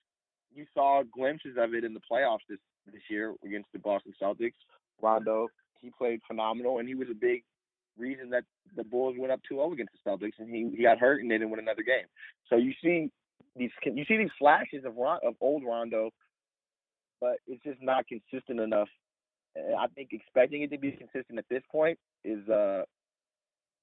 You 0.54 0.65
saw 0.74 1.04
glimpses 1.04 1.56
of 1.58 1.74
it 1.74 1.84
in 1.84 1.93
the 1.93 2.02
playoffs 2.12 2.45
this 2.50 2.60
this 2.91 3.02
year 3.10 3.34
against 3.45 3.69
the 3.74 3.80
Boston 3.80 4.13
Celtics. 4.22 4.54
Rondo, 5.02 5.48
he 5.82 5.91
played 5.98 6.19
phenomenal, 6.28 6.80
and 6.80 6.88
he 6.88 6.95
was 6.95 7.08
a 7.10 7.15
big 7.15 7.43
reason 7.99 8.29
that 8.31 8.43
the 8.75 8.83
Bulls 8.83 9.15
went 9.17 9.31
up 9.31 9.41
2-0 9.51 9.73
against 9.73 9.93
the 9.93 10.09
Celtics, 10.09 10.39
and 10.39 10.49
he, 10.49 10.69
he 10.75 10.83
got 10.83 10.99
hurt 10.99 11.21
and 11.21 11.29
they 11.29 11.35
didn't 11.35 11.49
win 11.49 11.59
another 11.59 11.83
game. 11.83 12.05
So 12.49 12.55
you 12.55 12.73
see 12.83 13.09
these 13.55 13.71
you 13.83 14.05
see 14.07 14.17
these 14.17 14.29
flashes 14.38 14.85
of 14.85 14.97
of 14.97 15.35
old 15.41 15.63
Rondo, 15.65 16.12
but 17.19 17.38
it's 17.47 17.63
just 17.63 17.81
not 17.81 18.05
consistent 18.07 18.59
enough. 18.59 18.88
I 19.57 19.88
think 19.95 20.09
expecting 20.12 20.62
it 20.62 20.71
to 20.71 20.77
be 20.77 20.91
consistent 20.91 21.39
at 21.39 21.45
this 21.49 21.63
point 21.71 21.97
is 22.23 22.47
uh 22.47 22.83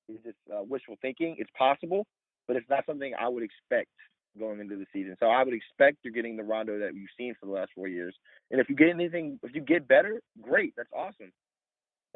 is 0.08 0.18
just 0.24 0.38
uh, 0.52 0.62
wishful 0.62 0.96
thinking. 1.02 1.36
It's 1.38 1.50
possible, 1.58 2.06
but 2.46 2.56
it's 2.56 2.68
not 2.70 2.86
something 2.86 3.12
I 3.18 3.28
would 3.28 3.42
expect 3.42 3.90
going 4.38 4.60
into 4.60 4.76
the 4.76 4.86
season. 4.92 5.16
So 5.18 5.26
I 5.26 5.42
would 5.42 5.54
expect 5.54 5.98
you're 6.02 6.12
getting 6.12 6.36
the 6.36 6.44
Rondo 6.44 6.78
that 6.78 6.94
you've 6.94 7.10
seen 7.16 7.34
for 7.40 7.46
the 7.46 7.52
last 7.52 7.70
four 7.74 7.88
years. 7.88 8.14
And 8.50 8.60
if 8.60 8.68
you 8.68 8.76
get 8.76 8.90
anything, 8.90 9.38
if 9.42 9.54
you 9.54 9.60
get 9.60 9.88
better, 9.88 10.20
great. 10.40 10.74
That's 10.76 10.90
awesome. 10.94 11.32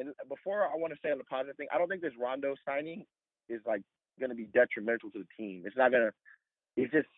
And 0.01 0.15
before 0.29 0.65
I 0.65 0.77
want 0.77 0.95
to 0.95 0.99
say 1.05 1.13
on 1.13 1.19
the 1.19 1.25
positive 1.25 1.57
thing, 1.57 1.69
I 1.73 1.79
don't 1.79 1.89
think 1.89 2.01
this 2.01 2.15
Rondo 2.19 2.55
signing 2.67 3.05
is 3.51 3.61
like 3.67 3.83
going 4.19 4.31
to 4.31 4.37
be 4.37 4.47
detrimental 4.47 5.11
to 5.11 5.19
the 5.19 5.27
team. 5.37 5.65
It's 5.67 5.77
not 5.77 5.91
going 5.91 6.05
to. 6.05 6.13
It's 6.77 6.93
just 6.93 7.09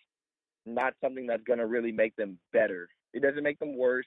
not 0.66 0.94
something 1.02 1.26
that's 1.26 1.44
going 1.44 1.60
to 1.60 1.66
really 1.66 1.92
make 1.92 2.16
them 2.16 2.38
better. 2.52 2.88
It 3.12 3.22
doesn't 3.22 3.42
make 3.44 3.58
them 3.60 3.76
worse. 3.76 4.06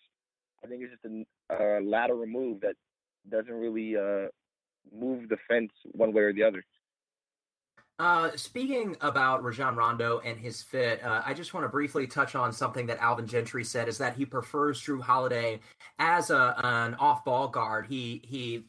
I 0.64 0.68
think 0.68 0.84
it's 0.84 0.92
just 0.92 1.26
a, 1.50 1.80
a 1.80 1.80
lateral 1.82 2.26
move 2.26 2.62
that 2.62 2.76
doesn't 3.30 3.54
really 3.54 3.96
uh, 3.96 4.28
move 4.94 5.30
the 5.30 5.38
fence 5.48 5.72
one 5.92 6.14
way 6.14 6.24
or 6.24 6.34
the 6.34 6.44
other. 6.44 6.64
Uh, 7.98 8.30
speaking 8.36 8.98
about 9.00 9.42
Rajon 9.42 9.76
Rondo 9.76 10.20
and 10.20 10.38
his 10.38 10.62
fit, 10.62 11.02
uh, 11.02 11.22
I 11.26 11.34
just 11.34 11.54
want 11.54 11.64
to 11.64 11.70
briefly 11.70 12.06
touch 12.06 12.36
on 12.36 12.52
something 12.52 12.86
that 12.88 12.98
Alvin 13.00 13.26
Gentry 13.26 13.64
said: 13.64 13.88
is 13.88 13.98
that 14.00 14.18
he 14.18 14.26
prefers 14.26 14.82
Jrue 14.82 15.02
Holiday 15.02 15.62
as 15.98 16.30
a 16.30 16.56
an 16.64 16.96
off 16.96 17.24
ball 17.24 17.48
guard. 17.48 17.88
He 17.88 18.22
he 18.26 18.66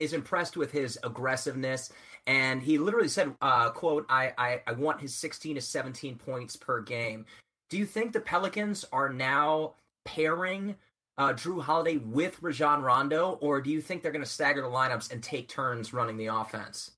is 0.00 0.14
impressed 0.14 0.56
with 0.56 0.72
his 0.72 0.98
aggressiveness, 1.04 1.92
and 2.26 2.62
he 2.62 2.78
literally 2.78 3.08
said, 3.08 3.34
uh, 3.42 3.70
"quote 3.70 4.06
I, 4.08 4.32
I 4.38 4.62
I 4.66 4.72
want 4.72 5.02
his 5.02 5.14
16 5.14 5.56
to 5.56 5.60
17 5.60 6.16
points 6.16 6.56
per 6.56 6.80
game." 6.80 7.26
Do 7.68 7.76
you 7.76 7.84
think 7.84 8.12
the 8.12 8.20
Pelicans 8.20 8.86
are 8.90 9.10
now 9.10 9.74
pairing 10.06 10.76
uh, 11.18 11.34
Jrue 11.34 11.62
Holiday 11.62 11.98
with 11.98 12.42
Rajon 12.42 12.82
Rondo, 12.82 13.38
or 13.42 13.60
do 13.60 13.68
you 13.70 13.82
think 13.82 14.02
they're 14.02 14.12
going 14.12 14.24
to 14.24 14.30
stagger 14.30 14.62
the 14.62 14.68
lineups 14.68 15.12
and 15.12 15.22
take 15.22 15.48
turns 15.48 15.92
running 15.92 16.16
the 16.16 16.26
offense? 16.26 16.92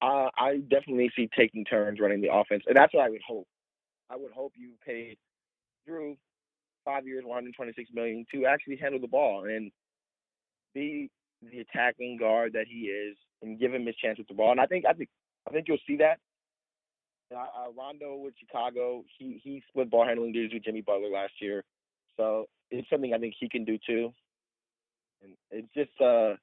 Uh, 0.00 0.28
I 0.36 0.58
definitely 0.70 1.10
see 1.16 1.28
taking 1.36 1.64
turns 1.64 1.98
running 2.00 2.20
the 2.20 2.32
offense, 2.32 2.62
and 2.66 2.76
that's 2.76 2.94
what 2.94 3.04
I 3.04 3.10
would 3.10 3.22
hope. 3.26 3.46
I 4.10 4.16
would 4.16 4.32
hope 4.32 4.52
you 4.56 4.72
paid 4.86 5.18
Jrue 5.88 6.16
five 6.84 7.06
years, 7.06 7.24
126 7.24 7.90
million 7.92 8.24
to 8.32 8.46
actually 8.46 8.76
handle 8.76 9.00
the 9.00 9.08
ball 9.08 9.44
and 9.44 9.70
be 10.74 11.10
the 11.42 11.60
attacking 11.60 12.16
guard 12.16 12.52
that 12.52 12.66
he 12.68 12.86
is, 12.86 13.16
and 13.42 13.58
give 13.58 13.74
him 13.74 13.86
his 13.86 13.96
chance 13.96 14.18
with 14.18 14.28
the 14.28 14.34
ball. 14.34 14.52
And 14.52 14.60
I 14.60 14.66
think 14.66 14.84
I 14.88 14.92
think 14.92 15.08
I 15.48 15.52
think 15.52 15.66
you'll 15.68 15.78
see 15.86 15.96
that. 15.96 16.18
Uh, 17.34 17.70
Rondo 17.76 18.16
with 18.16 18.34
Chicago, 18.38 19.04
he 19.18 19.40
he 19.42 19.62
split 19.68 19.90
ball 19.90 20.06
handling 20.06 20.32
duties 20.32 20.54
with 20.54 20.64
Jimmy 20.64 20.80
Butler 20.80 21.10
last 21.10 21.34
year, 21.40 21.62
so 22.16 22.46
it's 22.70 22.88
something 22.88 23.12
I 23.12 23.18
think 23.18 23.34
he 23.38 23.48
can 23.48 23.64
do 23.64 23.78
too. 23.86 24.12
And 25.22 25.34
it's 25.50 25.68
just 25.74 26.00
uh 26.00 26.34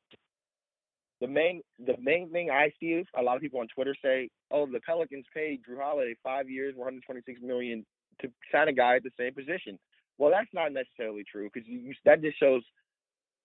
the 1.21 1.27
main 1.27 1.61
the 1.79 1.95
main 1.99 2.29
thing 2.31 2.49
I 2.49 2.71
see 2.79 2.87
is 2.87 3.07
a 3.17 3.21
lot 3.21 3.35
of 3.35 3.41
people 3.41 3.59
on 3.59 3.67
Twitter 3.67 3.95
say, 4.03 4.29
"Oh, 4.51 4.65
the 4.65 4.81
Pelicans 4.81 5.25
paid 5.33 5.61
Jrue 5.63 5.81
Holiday 5.81 6.15
five 6.23 6.49
years, 6.49 6.75
126 6.75 7.41
million 7.41 7.85
to 8.21 8.31
sign 8.51 8.67
a 8.67 8.73
guy 8.73 8.97
at 8.97 9.03
the 9.03 9.11
same 9.17 9.33
position." 9.33 9.79
Well, 10.17 10.31
that's 10.31 10.53
not 10.53 10.71
necessarily 10.71 11.23
true 11.29 11.49
because 11.53 11.67
that 12.05 12.21
just 12.21 12.39
shows 12.39 12.63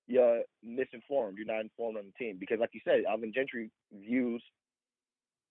you're 0.06 0.42
misinformed. 0.62 1.38
You're 1.38 1.46
not 1.46 1.60
informed 1.60 1.96
on 1.98 2.06
the 2.06 2.24
team 2.24 2.36
because, 2.38 2.58
like 2.58 2.70
you 2.72 2.80
said, 2.84 3.04
Alvin 3.08 3.32
Gentry 3.32 3.70
views 3.92 4.42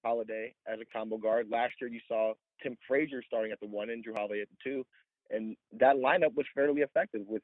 Holiday 0.04 0.54
as 0.68 0.80
a 0.80 0.86
combo 0.86 1.18
guard. 1.18 1.50
Last 1.50 1.74
year, 1.80 1.90
you 1.90 2.02
saw 2.08 2.34
Tim 2.62 2.78
Frazier 2.88 3.24
starting 3.26 3.52
at 3.52 3.60
the 3.60 3.68
one 3.68 3.90
and 3.90 4.04
Jrue 4.04 4.16
Holiday 4.16 4.42
at 4.42 4.50
the 4.50 4.58
two, 4.64 4.86
and 5.30 5.56
that 5.80 5.96
lineup 5.96 6.36
was 6.36 6.46
fairly 6.54 6.82
effective 6.82 7.22
with 7.28 7.44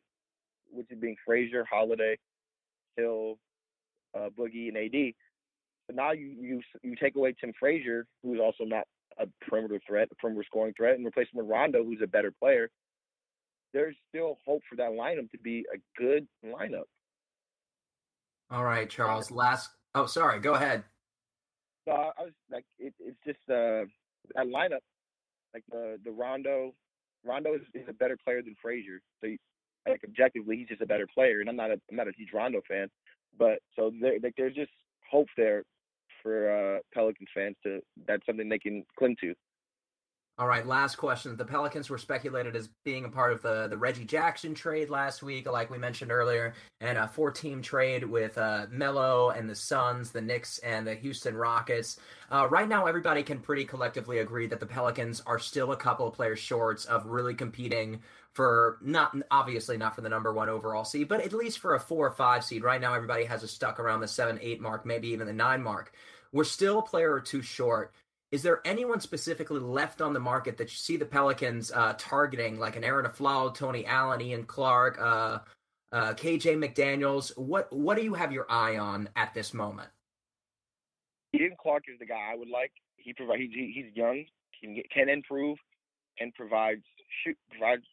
which 0.72 0.88
is 0.92 1.00
being 1.00 1.16
Frazier, 1.26 1.66
Holiday, 1.70 2.18
Hill, 2.98 3.38
uh, 4.16 4.30
Boogie 4.38 4.70
and 4.70 4.78
AD. 4.78 5.14
But 5.88 5.96
now 5.96 6.12
you 6.12 6.36
you 6.40 6.62
you 6.82 6.96
take 6.96 7.16
away 7.16 7.36
Tim 7.40 7.54
Frazier, 7.60 8.08
who's 8.24 8.40
also 8.40 8.64
not 8.64 8.86
a 9.20 9.28
perimeter 9.48 9.80
threat, 9.88 10.10
a 10.12 10.16
perimeter 10.16 10.44
scoring 10.46 10.74
threat, 10.76 10.96
and 10.96 11.06
replace 11.06 11.28
him 11.34 11.40
with 11.40 11.48
Rondo, 11.48 11.84
who's 11.84 12.02
a 12.04 12.08
better 12.08 12.32
player. 12.32 12.70
There's 13.74 13.96
still 14.10 14.38
hope 14.46 14.62
for 14.70 14.76
that 14.78 14.92
lineup 14.92 15.30
to 15.32 15.38
be 15.38 15.66
a 15.74 15.78
good 16.02 16.28
lineup. 16.46 16.86
All 18.50 18.64
right, 18.64 18.90
Charles. 18.90 19.32
Last. 19.32 19.72
Oh, 19.94 20.06
sorry. 20.06 20.40
Go 20.40 20.54
ahead. 20.54 20.84
So 21.88 21.92
I 21.92 22.24
was 22.24 22.34
like, 22.52 22.66
it, 22.80 22.94
it's 23.00 23.18
just 23.26 23.40
uh, 23.50 23.86
that 24.36 24.48
lineup, 24.48 24.80
like 25.54 25.64
the 25.72 26.00
the 26.04 26.12
Rondo. 26.12 26.74
Rondo 27.24 27.56
is, 27.56 27.62
is 27.74 27.88
a 27.90 27.94
better 27.94 28.18
player 28.24 28.42
than 28.42 28.56
Frazier. 28.62 29.02
So, 29.24 29.30
like 29.88 30.02
objectively, 30.04 30.58
he's 30.58 30.68
just 30.68 30.82
a 30.82 30.86
better 30.86 31.08
player. 31.14 31.42
And 31.42 31.50
I'm 31.50 31.56
not 31.56 31.72
a 31.72 31.80
I'm 31.90 31.96
not 31.96 32.08
a 32.08 32.12
huge 32.16 32.30
Rondo 32.34 32.62
fan, 32.68 32.88
but 33.38 33.60
so 33.76 33.92
there, 34.02 34.18
like, 34.22 34.34
there's 34.38 34.56
just 34.56 34.72
hope 35.10 35.28
there 35.38 35.64
for 36.22 36.50
uh, 36.50 36.80
Pelicans 36.94 37.30
fans 37.34 37.56
to 37.64 37.80
that's 38.08 38.26
something 38.26 38.50
they 38.50 38.60
can 38.60 38.84
cling 38.98 39.16
to. 39.22 39.34
All 40.38 40.48
right, 40.48 40.68
last 40.68 40.98
question. 40.98 41.38
The 41.38 41.46
Pelicans 41.46 41.90
were 41.90 41.98
speculated 41.98 42.58
as 42.58 42.68
being 42.84 43.06
a 43.06 43.10
part 43.10 43.32
of 43.32 43.42
the, 43.42 43.68
the 43.70 43.78
Reggie 43.78 44.04
Jackson 44.04 44.54
trade 44.54 44.90
last 44.90 45.24
week, 45.24 45.50
like 45.50 45.70
we 45.70 45.78
mentioned 45.78 46.12
earlier, 46.12 46.54
and 46.82 46.98
a 46.98 47.08
four 47.08 47.32
team 47.32 47.62
trade 47.62 48.04
with 48.04 48.38
uh, 48.38 48.66
Melo 48.70 49.30
and 49.30 49.50
the 49.50 49.56
Suns, 49.56 50.12
the 50.12 50.20
Knicks, 50.20 50.58
and 50.58 50.86
the 50.86 50.94
Houston 50.94 51.38
Rockets. 51.38 52.00
Uh, 52.30 52.50
right 52.50 52.68
now, 52.68 52.86
everybody 52.86 53.24
can 53.24 53.40
pretty 53.40 53.64
collectively 53.64 54.18
agree 54.18 54.46
that 54.48 54.60
the 54.60 54.66
Pelicans 54.66 55.22
are 55.26 55.40
still 55.40 55.72
a 55.72 55.78
couple 55.78 56.06
of 56.06 56.14
players 56.14 56.40
short 56.40 56.86
of 56.88 57.06
really 57.06 57.34
competing 57.34 58.02
for 58.34 58.78
not 58.82 59.16
obviously 59.32 59.78
not 59.78 59.96
for 59.96 60.02
the 60.02 60.10
number 60.10 60.34
one 60.34 60.50
overall 60.50 60.84
seed, 60.84 61.08
but 61.08 61.22
at 61.22 61.32
least 61.32 61.60
for 61.60 61.76
a 61.76 61.80
four 61.80 62.08
or 62.08 62.12
five 62.12 62.44
seed. 62.44 62.62
Right 62.62 62.82
now, 62.82 62.94
everybody 62.94 63.24
has 63.24 63.42
us 63.42 63.52
stuck 63.52 63.80
around 63.80 64.02
the 64.02 64.08
seven, 64.10 64.38
eight 64.42 64.60
mark, 64.60 64.86
maybe 64.86 65.08
even 65.08 65.28
the 65.28 65.34
nine 65.34 65.64
mark. 65.64 65.94
We're 66.34 66.44
still 66.44 66.80
a 66.80 66.82
player 66.82 67.14
or 67.14 67.22
two 67.22 67.42
short. 67.42 67.94
Is 68.32 68.42
there 68.42 68.62
anyone 68.66 69.00
specifically 69.00 69.60
left 69.60 70.02
on 70.02 70.14
the 70.14 70.20
market 70.20 70.58
that 70.58 70.70
you 70.70 70.78
see 70.78 70.98
the 70.98 71.06
Pelicans 71.06 71.72
uh, 71.72 71.94
targeting, 71.98 72.60
like 72.60 72.76
an 72.76 72.84
Arron 72.84 73.06
Afflalo, 73.06 73.54
Tony 73.54 73.86
Allen, 73.86 74.22
Ian 74.22 74.44
Clark, 74.46 75.00
uh, 75.00 75.40
uh, 75.92 76.14
KJ 76.14 76.58
McDaniels? 76.58 77.38
What 77.38 77.72
what 77.72 77.98
do 77.98 78.04
you 78.04 78.14
have 78.14 78.32
your 78.32 78.46
eye 78.50 78.78
on 78.78 79.10
at 79.16 79.34
this 79.34 79.54
moment? 79.54 79.90
Ian 81.34 81.56
Clark 81.62 81.84
is 81.88 82.00
the 82.00 82.06
guy 82.06 82.32
I 82.32 82.36
would 82.36 82.50
like. 82.50 82.72
He 82.98 83.14
provide 83.14 83.40
he, 83.40 83.72
he's 83.76 83.96
young, 83.96 84.26
can 84.60 84.76
get, 84.76 84.90
can 84.90 85.08
improve, 85.08 85.58
and 86.20 86.34
provides 86.34 86.84
shoot 87.24 87.38
provides 87.52 87.84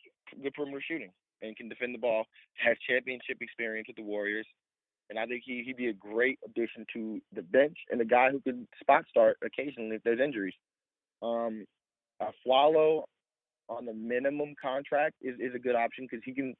good 0.42 0.54
perimeter 0.54 0.82
shooting 0.88 1.12
and 1.42 1.56
can 1.56 1.68
defend 1.68 1.94
the 1.94 1.98
ball. 1.98 2.24
Has 2.54 2.76
championship 2.88 3.38
experience 3.40 3.88
with 3.88 3.96
the 3.96 4.02
Warriors 4.02 4.46
and 5.10 5.18
I 5.18 5.26
think 5.26 5.42
he 5.44 5.62
he'd 5.64 5.76
be 5.76 5.88
a 5.88 5.92
great 5.92 6.38
addition 6.44 6.86
to 6.94 7.20
the 7.34 7.42
bench 7.42 7.76
and 7.90 8.00
a 8.00 8.04
guy 8.04 8.30
who 8.30 8.40
could 8.40 8.66
spot 8.80 9.04
start 9.08 9.36
occasionally 9.44 9.96
if 9.96 10.02
there's 10.02 10.20
injuries. 10.20 10.54
Um, 11.22 11.64
Afflalo 12.20 13.04
on 13.68 13.86
the 13.86 13.94
minimum 13.94 14.54
contract 14.60 15.14
is, 15.22 15.36
is 15.38 15.54
a 15.54 15.58
good 15.58 15.76
option 15.76 16.06
because 16.10 16.22
he 16.24 16.34
can 16.34 16.54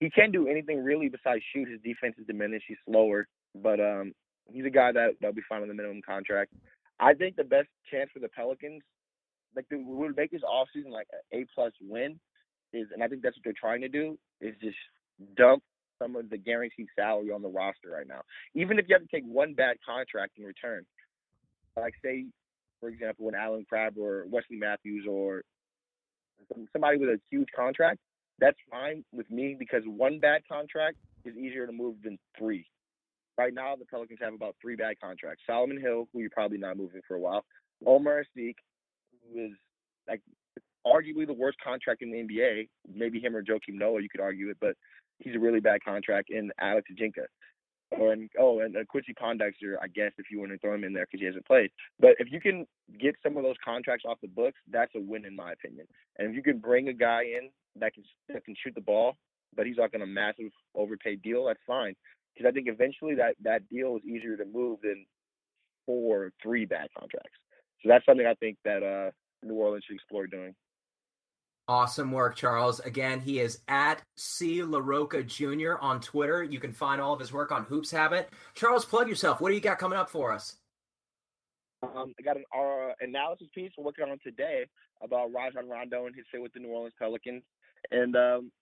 he 0.00 0.10
can't 0.10 0.32
do 0.32 0.48
anything 0.48 0.82
really 0.82 1.08
besides 1.08 1.42
shoot. 1.54 1.68
His 1.68 1.80
defense 1.82 2.16
is 2.18 2.26
diminished. 2.26 2.66
He's 2.68 2.76
slower, 2.86 3.26
but 3.54 3.80
um, 3.80 4.12
he's 4.52 4.66
a 4.66 4.70
guy 4.70 4.92
that 4.92 5.12
that'll 5.20 5.34
be 5.34 5.42
fine 5.48 5.62
on 5.62 5.68
the 5.68 5.74
minimum 5.74 6.02
contract. 6.06 6.52
I 7.00 7.14
think 7.14 7.36
the 7.36 7.44
best 7.44 7.68
chance 7.90 8.10
for 8.12 8.20
the 8.20 8.28
Pelicans, 8.28 8.82
like 9.54 9.66
the, 9.70 9.78
would 9.78 10.16
make 10.16 10.30
this 10.30 10.42
offseason 10.42 10.90
like 10.90 11.08
an 11.12 11.40
A 11.40 11.46
plus 11.54 11.72
win, 11.80 12.18
is, 12.72 12.88
and 12.92 13.02
I 13.02 13.08
think 13.08 13.22
that's 13.22 13.36
what 13.36 13.44
they're 13.44 13.52
trying 13.58 13.80
to 13.82 13.88
do, 13.88 14.18
is 14.40 14.54
just 14.62 14.76
dump 15.36 15.62
some 15.98 16.16
of 16.16 16.30
the 16.30 16.36
guaranteed 16.36 16.86
salary 16.94 17.30
on 17.30 17.42
the 17.42 17.48
roster 17.48 17.90
right 17.90 18.06
now. 18.06 18.22
Even 18.54 18.78
if 18.78 18.86
you 18.88 18.94
have 18.94 19.02
to 19.02 19.08
take 19.14 19.24
one 19.24 19.54
bad 19.54 19.76
contract 19.86 20.32
in 20.38 20.44
return, 20.44 20.84
like 21.76 21.94
say, 22.04 22.26
for 22.80 22.88
example, 22.88 23.26
when 23.26 23.34
Allen 23.34 23.64
Crabbe 23.68 23.98
or 23.98 24.26
Wesley 24.28 24.56
Matthews 24.56 25.06
or 25.08 25.42
somebody 26.72 26.98
with 26.98 27.08
a 27.08 27.20
huge 27.30 27.48
contract, 27.54 27.98
that's 28.38 28.58
fine 28.70 29.04
with 29.12 29.30
me 29.30 29.56
because 29.58 29.82
one 29.86 30.18
bad 30.18 30.42
contract 30.50 30.96
is 31.24 31.36
easier 31.36 31.66
to 31.66 31.72
move 31.72 31.96
than 32.04 32.18
three. 32.38 32.66
Right 33.38 33.52
now, 33.52 33.76
the 33.76 33.84
Pelicans 33.84 34.18
have 34.22 34.34
about 34.34 34.56
three 34.60 34.76
bad 34.76 34.96
contracts. 35.02 35.42
Solomon 35.46 35.80
Hill, 35.80 36.08
who 36.12 36.20
you're 36.20 36.30
probably 36.30 36.58
not 36.58 36.76
moving 36.76 37.02
for 37.06 37.16
a 37.16 37.20
while. 37.20 37.44
Omer 37.84 38.24
Asik, 38.24 38.54
who 39.32 39.46
is 39.46 39.52
like 40.08 40.22
arguably 40.86 41.26
the 41.26 41.34
worst 41.34 41.58
contract 41.62 42.02
in 42.02 42.10
the 42.10 42.18
NBA. 42.18 42.68
Maybe 42.94 43.20
him 43.20 43.36
or 43.36 43.42
Joakim 43.42 43.74
Noah, 43.74 44.00
you 44.00 44.08
could 44.08 44.20
argue 44.20 44.50
it, 44.50 44.56
but 44.60 44.74
he's 45.18 45.34
a 45.34 45.38
really 45.38 45.60
bad 45.60 45.84
contract, 45.84 46.30
and 46.30 46.52
Alex 46.60 46.88
Ajinca. 46.92 47.26
Or 47.92 48.12
and 48.12 48.28
oh, 48.38 48.60
and 48.60 48.76
uh, 48.76 48.80
Quincy 48.88 49.14
Pondexter, 49.14 49.76
I 49.80 49.86
guess 49.86 50.10
if 50.18 50.26
you 50.28 50.40
want 50.40 50.50
to 50.50 50.58
throw 50.58 50.74
him 50.74 50.82
in 50.82 50.92
there 50.92 51.06
because 51.06 51.20
he 51.20 51.26
hasn't 51.26 51.46
played. 51.46 51.70
But 52.00 52.16
if 52.18 52.32
you 52.32 52.40
can 52.40 52.66
get 53.00 53.14
some 53.22 53.36
of 53.36 53.44
those 53.44 53.54
contracts 53.64 54.04
off 54.04 54.18
the 54.20 54.26
books, 54.26 54.58
that's 54.72 54.90
a 54.96 55.00
win 55.00 55.24
in 55.24 55.36
my 55.36 55.52
opinion. 55.52 55.86
And 56.18 56.28
if 56.28 56.34
you 56.34 56.42
can 56.42 56.58
bring 56.58 56.88
a 56.88 56.92
guy 56.92 57.22
in 57.22 57.48
that 57.78 57.94
can 57.94 58.02
that 58.28 58.44
can 58.44 58.56
shoot 58.60 58.74
the 58.74 58.80
ball, 58.80 59.14
but 59.54 59.66
he's 59.66 59.76
not 59.76 59.92
going 59.92 60.02
a 60.02 60.06
massive 60.06 60.50
overpaid 60.74 61.22
deal, 61.22 61.44
that's 61.46 61.60
fine. 61.64 61.94
Because 62.34 62.50
I 62.50 62.52
think 62.52 62.66
eventually 62.68 63.14
that 63.14 63.36
that 63.44 63.68
deal 63.68 63.96
is 63.96 64.02
easier 64.04 64.36
to 64.36 64.44
move 64.44 64.80
than 64.82 65.06
four 65.86 66.24
or 66.24 66.32
three 66.42 66.64
bad 66.64 66.88
contracts. 66.98 67.38
So 67.82 67.88
that's 67.88 68.04
something 68.04 68.26
I 68.26 68.34
think 68.34 68.56
that 68.64 68.82
uh, 68.82 69.10
New 69.46 69.54
Orleans 69.54 69.84
should 69.86 69.94
explore 69.94 70.26
doing. 70.26 70.56
Awesome 71.68 72.12
work, 72.12 72.36
Charles. 72.36 72.78
Again, 72.80 73.18
he 73.18 73.40
is 73.40 73.58
at 73.66 74.00
C 74.16 74.60
LaRocca 74.60 75.26
Jr. 75.26 75.78
on 75.80 76.00
Twitter. 76.00 76.44
You 76.44 76.60
can 76.60 76.72
find 76.72 77.00
all 77.00 77.12
of 77.12 77.18
his 77.18 77.32
work 77.32 77.50
on 77.50 77.64
Hoops 77.64 77.90
Habit. 77.90 78.30
Charles, 78.54 78.84
plug 78.84 79.08
yourself. 79.08 79.40
What 79.40 79.48
do 79.48 79.56
you 79.56 79.60
got 79.60 79.78
coming 79.78 79.98
up 79.98 80.08
for 80.08 80.32
us? 80.32 80.56
Um, 81.82 82.14
I 82.18 82.22
got 82.22 82.36
an 82.36 82.44
uh, 82.56 82.92
analysis 83.00 83.48
piece 83.52 83.72
we're 83.76 83.84
working 83.84 84.04
on 84.08 84.18
today 84.22 84.66
about 85.02 85.32
Rajon 85.32 85.68
Rondo 85.68 86.06
and 86.06 86.14
his 86.14 86.24
fit 86.30 86.40
with 86.40 86.52
the 86.52 86.60
New 86.60 86.68
Orleans 86.68 86.94
Pelicans, 87.00 87.42
and 87.90 88.14
um, 88.14 88.52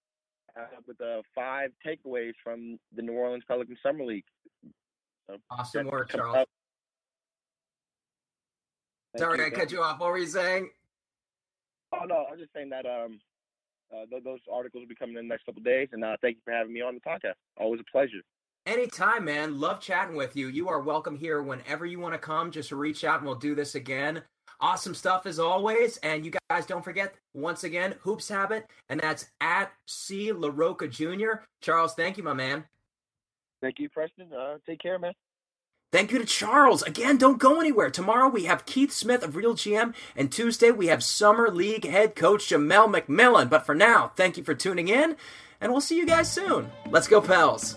uh, 0.58 0.64
with 0.86 0.96
the 0.96 1.22
five 1.34 1.70
takeaways 1.86 2.32
from 2.42 2.78
the 2.96 3.02
New 3.02 3.12
Orleans 3.12 3.44
Pelicans 3.46 3.78
Summer 3.82 4.04
League. 4.04 4.24
So, 5.28 5.36
awesome 5.50 5.88
work, 5.88 6.10
Charles. 6.10 6.46
Sorry, 9.16 9.44
I 9.44 9.50
cut 9.50 9.70
you 9.70 9.82
off. 9.82 10.00
What 10.00 10.10
were 10.10 10.18
you 10.18 10.26
saying? 10.26 10.70
Oh 12.00 12.04
no, 12.06 12.26
I'm 12.30 12.38
just 12.38 12.52
saying 12.52 12.70
that 12.70 12.86
um, 12.86 13.18
uh, 13.92 14.06
th- 14.10 14.24
those 14.24 14.40
articles 14.52 14.82
will 14.82 14.88
be 14.88 14.94
coming 14.94 15.16
in 15.16 15.24
the 15.26 15.28
next 15.28 15.46
couple 15.46 15.62
days, 15.62 15.88
and 15.92 16.04
uh, 16.04 16.16
thank 16.20 16.36
you 16.36 16.42
for 16.44 16.52
having 16.52 16.72
me 16.72 16.80
on 16.80 16.94
the 16.94 17.00
podcast. 17.00 17.34
Always 17.56 17.80
a 17.80 17.90
pleasure. 17.90 18.22
Anytime, 18.66 19.26
man. 19.26 19.60
Love 19.60 19.80
chatting 19.80 20.16
with 20.16 20.36
you. 20.36 20.48
You 20.48 20.68
are 20.70 20.80
welcome 20.80 21.16
here 21.16 21.42
whenever 21.42 21.84
you 21.84 22.00
want 22.00 22.14
to 22.14 22.18
come. 22.18 22.50
Just 22.50 22.72
reach 22.72 23.04
out 23.04 23.18
and 23.18 23.26
we'll 23.26 23.36
do 23.36 23.54
this 23.54 23.74
again. 23.74 24.22
Awesome 24.58 24.94
stuff 24.94 25.26
as 25.26 25.38
always. 25.38 25.98
And 25.98 26.24
you 26.24 26.32
guys 26.48 26.64
don't 26.64 26.82
forget, 26.82 27.14
once 27.34 27.64
again, 27.64 27.94
Hoops 28.00 28.28
Habit, 28.28 28.66
and 28.88 28.98
that's 29.00 29.26
at 29.40 29.72
C 29.86 30.32
LaRocca 30.32 30.88
Jr. 30.88 31.42
Charles, 31.60 31.94
thank 31.94 32.16
you, 32.16 32.22
my 32.22 32.32
man. 32.32 32.64
Thank 33.60 33.78
you, 33.78 33.90
Preston. 33.90 34.32
Uh, 34.32 34.56
take 34.66 34.80
care, 34.80 34.98
man. 34.98 35.12
Thank 35.94 36.10
you 36.10 36.18
to 36.18 36.24
Charles. 36.24 36.82
Again, 36.82 37.18
don't 37.18 37.38
go 37.38 37.60
anywhere. 37.60 37.88
Tomorrow 37.88 38.28
we 38.28 38.46
have 38.46 38.66
Keith 38.66 38.90
Smith 38.90 39.22
of 39.22 39.36
Real 39.36 39.54
GM, 39.54 39.94
and 40.16 40.32
Tuesday 40.32 40.72
we 40.72 40.88
have 40.88 41.04
Summer 41.04 41.48
League 41.52 41.86
head 41.86 42.16
coach 42.16 42.48
Jamelle 42.48 42.92
McMillan. 42.92 43.48
But 43.48 43.64
for 43.64 43.76
now, 43.76 44.10
thank 44.16 44.36
you 44.36 44.42
for 44.42 44.56
tuning 44.56 44.88
in, 44.88 45.14
and 45.60 45.70
we'll 45.70 45.80
see 45.80 45.96
you 45.96 46.04
guys 46.04 46.28
soon. 46.28 46.68
Let's 46.90 47.06
go, 47.06 47.20
Pels. 47.20 47.76